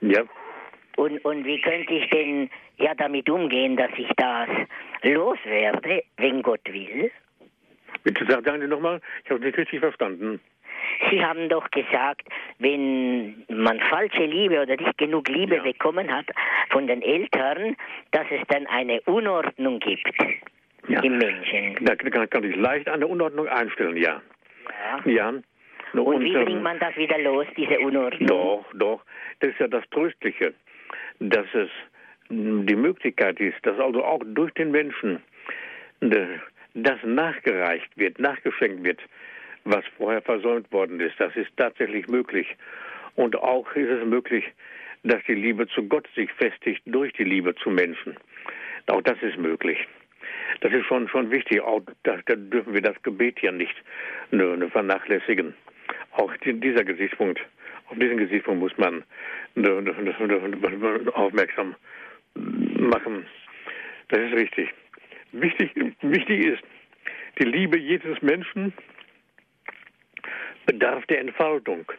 [0.01, 0.24] Ja.
[0.97, 4.49] Und, und wie könnte ich denn ja damit umgehen, dass ich das
[5.01, 7.11] loswerde, wenn Gott will?
[8.03, 10.39] Bitte sagen Sie nochmal, ich habe nicht richtig verstanden.
[11.09, 12.28] Sie haben doch gesagt,
[12.59, 15.64] wenn man falsche Liebe oder nicht genug Liebe ja.
[15.64, 16.26] bekommen hat
[16.70, 17.76] von den Eltern,
[18.11, 20.11] dass es dann eine Unordnung gibt
[20.88, 21.01] ja.
[21.01, 21.77] im Menschen.
[21.81, 24.21] Da kann, kann ich leicht eine Unordnung einstellen, ja.
[25.05, 25.11] Ja.
[25.11, 25.29] ja.
[25.93, 28.27] Und, und wie bringt ähm, man das wieder los, diese Unordnung?
[28.27, 29.01] Doch, doch.
[29.39, 30.53] Das ist ja das Tröstliche,
[31.19, 31.69] dass es
[32.29, 35.21] die Möglichkeit ist, dass also auch durch den Menschen
[36.73, 38.99] das nachgereicht wird, nachgeschenkt wird,
[39.65, 41.13] was vorher versäumt worden ist.
[41.19, 42.47] Das ist tatsächlich möglich.
[43.15, 44.45] Und auch ist es möglich,
[45.03, 48.17] dass die Liebe zu Gott sich festigt durch die Liebe zu Menschen.
[48.88, 49.77] Auch das ist möglich.
[50.61, 51.61] Das ist schon, schon wichtig.
[51.61, 53.75] Auch da, da dürfen wir das Gebet ja nicht
[54.31, 55.53] ne, ne vernachlässigen.
[56.11, 57.39] Auch in dieser Gesichtspunkt,
[57.89, 59.03] auf diesen Gesichtspunkt muss man
[59.55, 61.75] ne, ne, ne, aufmerksam
[62.35, 63.25] machen.
[64.09, 64.69] Das ist richtig.
[65.31, 66.63] Wichtig, wichtig ist,
[67.39, 68.73] die Liebe jedes Menschen
[70.65, 71.91] bedarf der Entfaltung.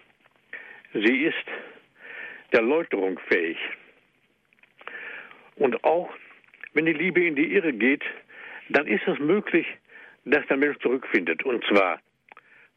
[0.93, 1.45] Sie ist
[2.53, 3.59] der Läuterung fähig.
[5.57, 6.11] Und auch
[6.73, 8.05] wenn die Liebe in die Irre geht,
[8.69, 9.67] dann ist es möglich,
[10.25, 11.45] dass der Mensch zurückfindet.
[11.45, 12.01] Und zwar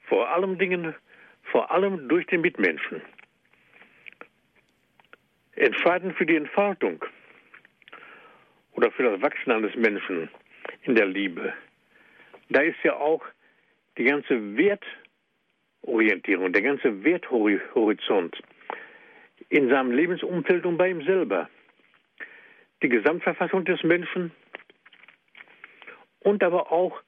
[0.08, 0.96] vor allem Dingen,
[1.52, 3.02] vor allem durch den Mitmenschen.
[5.56, 7.04] Entscheidend für die Entfaltung
[8.74, 10.30] oder für das Wachsen eines Menschen
[10.84, 11.54] in der Liebe,
[12.50, 13.26] da ist ja auch
[13.98, 14.58] die ganze
[15.84, 18.38] Wertorientierung, der ganze Werthorizont
[19.50, 21.50] in seinem Lebensumfeld und bei ihm selber.
[22.84, 24.32] Die Gesamtverfassung des Menschen
[26.28, 27.02] und aber auch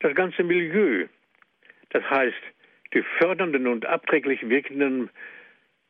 [0.00, 1.06] das ganze Milieu.
[1.90, 2.42] Das heißt,
[2.92, 5.08] die fördernden und abträglich wirkenden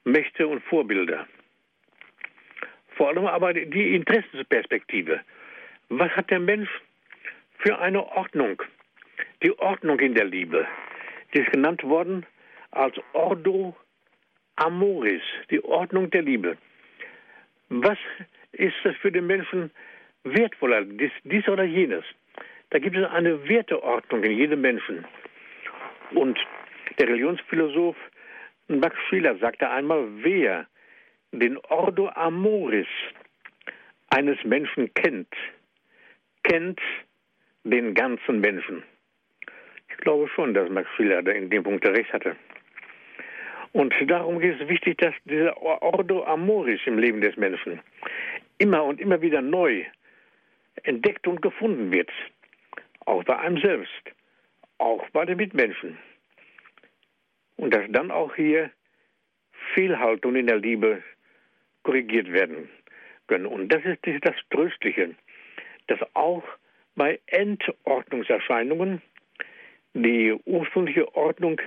[0.05, 1.27] Mächte und Vorbilder.
[2.97, 5.21] Vor allem aber die Interessensperspektive
[5.89, 6.71] Was hat der Mensch
[7.59, 8.63] für eine Ordnung?
[9.43, 10.65] Die Ordnung in der Liebe.
[11.33, 12.25] Die ist genannt worden
[12.71, 13.77] als Ordo
[14.55, 16.57] Amoris, die Ordnung der Liebe.
[17.69, 17.99] Was
[18.53, 19.73] ist das für den Menschen
[20.25, 22.05] wertvoller, dies, dies oder jenes?
[22.71, 25.07] Da gibt es eine Werteordnung in jedem Menschen.
[26.15, 26.39] Und
[26.99, 27.97] der Religionsphilosoph
[28.69, 30.67] Max Schiller sagte einmal, wer
[31.33, 32.87] den Ordo Amoris
[34.11, 35.33] eines Menschen kennt,
[36.43, 36.81] kennt
[37.65, 38.83] den ganzen Menschen.
[39.89, 42.37] Ich glaube schon, dass Max Schiller in dem Punkt recht hatte.
[43.73, 47.81] Und darum ist es wichtig, dass dieser Ordo Amoris im Leben des Menschen
[48.59, 49.85] immer und immer wieder neu
[50.83, 52.11] entdeckt und gefunden wird.
[53.07, 54.03] Auch bei einem selbst,
[54.79, 55.99] auch bei den Mitmenschen.
[57.57, 58.71] Und dass dann auch hier
[59.75, 61.03] Fehlhaltungen in der Liebe
[61.83, 62.69] korrigiert werden
[63.27, 63.47] können.
[63.47, 65.15] Und das ist das Tröstliche,
[65.87, 66.43] dass auch
[66.95, 69.03] bei Entordnungserscheinungen
[69.95, 71.61] die ursprüngliche Ordnung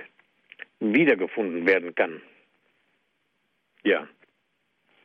[0.80, 2.20] wiedergefunden werden kann.
[3.82, 4.06] Ja.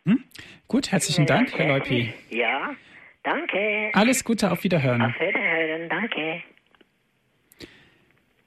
[0.06, 0.24] Hm?
[0.68, 2.14] Gut, herzlichen Dank, Herr Leupi.
[2.30, 2.76] Ja,
[3.24, 3.92] danke.
[3.94, 5.02] Alles Gute, auf Wiederhören.
[5.02, 6.44] Auf Wiederhören, danke.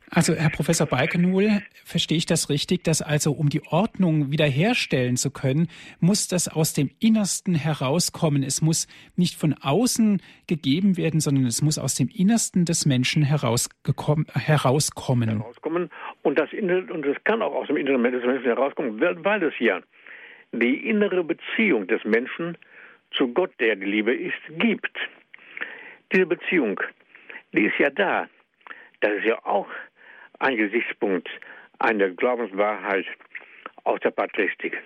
[0.09, 5.33] Also, Herr Professor Balkenhol, verstehe ich das richtig, dass also, um die Ordnung wiederherstellen zu
[5.33, 5.69] können,
[5.99, 8.45] muss das aus dem Innersten herauskommen.
[8.45, 13.25] Es muss nicht von außen gegeben werden, sondern es muss aus dem Innersten des Menschen
[13.25, 14.27] herauskommen.
[14.33, 15.43] Herauskommen.
[16.23, 19.81] Und das, und das kann auch aus dem Inneren des Menschen herauskommen, weil es ja
[20.53, 22.57] die innere Beziehung des Menschen
[23.17, 24.97] zu Gott, der die Liebe ist, gibt.
[26.13, 26.81] Diese Beziehung,
[27.53, 28.29] die ist ja da.
[29.01, 29.69] Das ist ja auch
[30.39, 31.29] ein Gesichtspunkt
[31.79, 33.07] einer Glaubenswahrheit
[33.85, 34.81] aus der Patristik.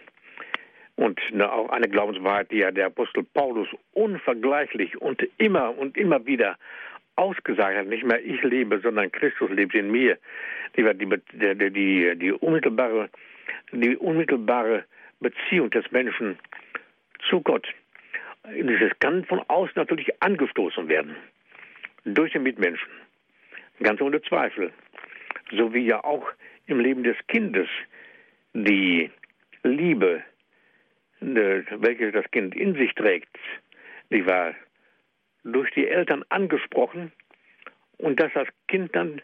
[0.96, 6.58] Und auch eine Glaubenswahrheit, die ja der Apostel Paulus unvergleichlich und immer und immer wieder
[7.16, 7.86] ausgesagt hat.
[7.86, 10.18] Nicht mehr ich lebe, sondern Christus lebt in mir.
[10.76, 13.08] Die, die, die, die, unmittelbare,
[13.72, 14.84] die unmittelbare
[15.20, 16.38] Beziehung des Menschen
[17.28, 17.66] zu Gott.
[18.46, 21.16] Dieses kann von außen natürlich angestoßen werden.
[22.04, 22.88] Durch den Mitmenschen.
[23.82, 24.72] Ganz ohne Zweifel
[25.52, 26.26] so wie ja auch
[26.66, 27.68] im Leben des Kindes
[28.52, 29.10] die
[29.62, 30.22] Liebe,
[31.20, 33.36] ne, welche das Kind in sich trägt,
[34.10, 34.54] die war
[35.44, 37.12] durch die Eltern angesprochen
[37.98, 39.20] und dass das Kind dann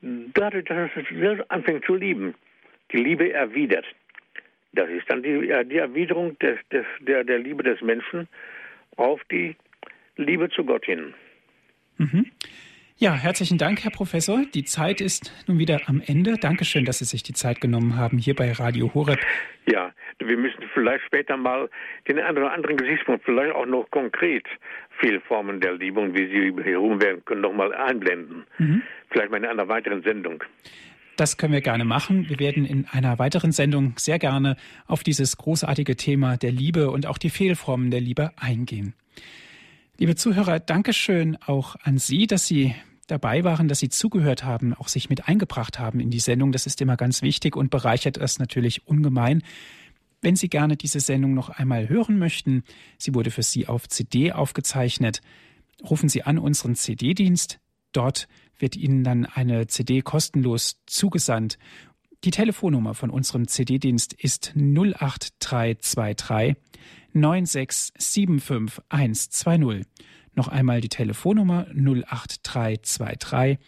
[0.00, 2.34] dadurch, dass es selbst anfängt zu lieben,
[2.92, 3.86] die Liebe erwidert.
[4.72, 8.28] Das ist dann die, die Erwiderung des, des, der, der Liebe des Menschen
[8.96, 9.56] auf die
[10.16, 11.14] Liebe zu Gott hin.
[11.96, 12.26] Mhm.
[13.00, 14.44] Ja, herzlichen Dank, Herr Professor.
[14.54, 16.34] Die Zeit ist nun wieder am Ende.
[16.34, 19.20] Dankeschön, dass Sie sich die Zeit genommen haben hier bei Radio Horeb.
[19.66, 21.70] Ja, wir müssen vielleicht später mal
[22.08, 24.46] den einen oder anderen Gesichtspunkt, vielleicht auch noch konkret
[24.98, 28.44] Fehlformen der Liebe und wie sie behoben werden können, noch mal einblenden.
[28.58, 28.82] Mhm.
[29.10, 30.42] Vielleicht mal in einer weiteren Sendung.
[31.18, 32.28] Das können wir gerne machen.
[32.28, 34.56] Wir werden in einer weiteren Sendung sehr gerne
[34.86, 38.94] auf dieses großartige Thema der Liebe und auch die Fehlformen der Liebe eingehen.
[39.96, 42.72] Liebe Zuhörer, Dankeschön auch an Sie, dass Sie
[43.08, 46.52] dabei waren, dass Sie zugehört haben, auch sich mit eingebracht haben in die Sendung.
[46.52, 49.42] Das ist immer ganz wichtig und bereichert es natürlich ungemein.
[50.22, 52.62] Wenn Sie gerne diese Sendung noch einmal hören möchten,
[52.96, 55.20] sie wurde für Sie auf CD aufgezeichnet,
[55.82, 57.58] rufen Sie an unseren CD-Dienst.
[57.92, 58.28] Dort
[58.58, 61.58] wird Ihnen dann eine CD kostenlos zugesandt.
[62.24, 66.56] Die Telefonnummer von unserem CD-Dienst ist 08323
[67.14, 69.84] 9675120.
[70.34, 73.58] Noch einmal die Telefonnummer 08323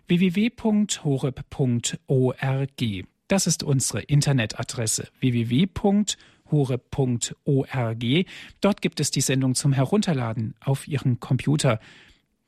[0.06, 1.04] www.horeb.org
[3.28, 6.16] Das ist unsere Internetadresse www.horeb.org
[6.50, 8.04] horeb.org.
[8.60, 11.80] Dort gibt es die Sendung zum Herunterladen auf Ihren Computer.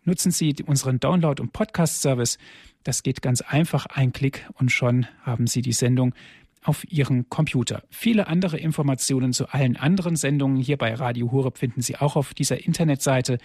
[0.04, 2.38] Nutzen Sie unseren Download- und Podcast-Service.
[2.84, 3.86] Das geht ganz einfach.
[3.86, 6.14] Ein Klick und schon haben Sie die Sendung
[6.67, 7.83] auf Ihren Computer.
[7.91, 12.35] Viele andere Informationen zu allen anderen Sendungen hier bei Radio Horeb finden Sie auch auf
[12.35, 13.39] dieser Internetseite.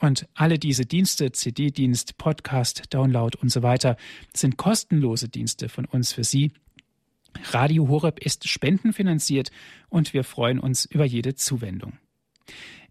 [0.00, 3.96] Und alle diese Dienste, CD-Dienst, Podcast, Download und so weiter,
[4.34, 6.52] sind kostenlose Dienste von uns für Sie.
[7.52, 9.50] Radio Horeb ist spendenfinanziert
[9.88, 11.94] und wir freuen uns über jede Zuwendung.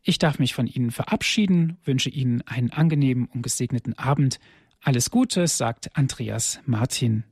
[0.01, 4.39] Ich darf mich von Ihnen verabschieden, wünsche Ihnen einen angenehmen und gesegneten Abend.
[4.81, 7.23] Alles Gute, sagt Andreas Martin.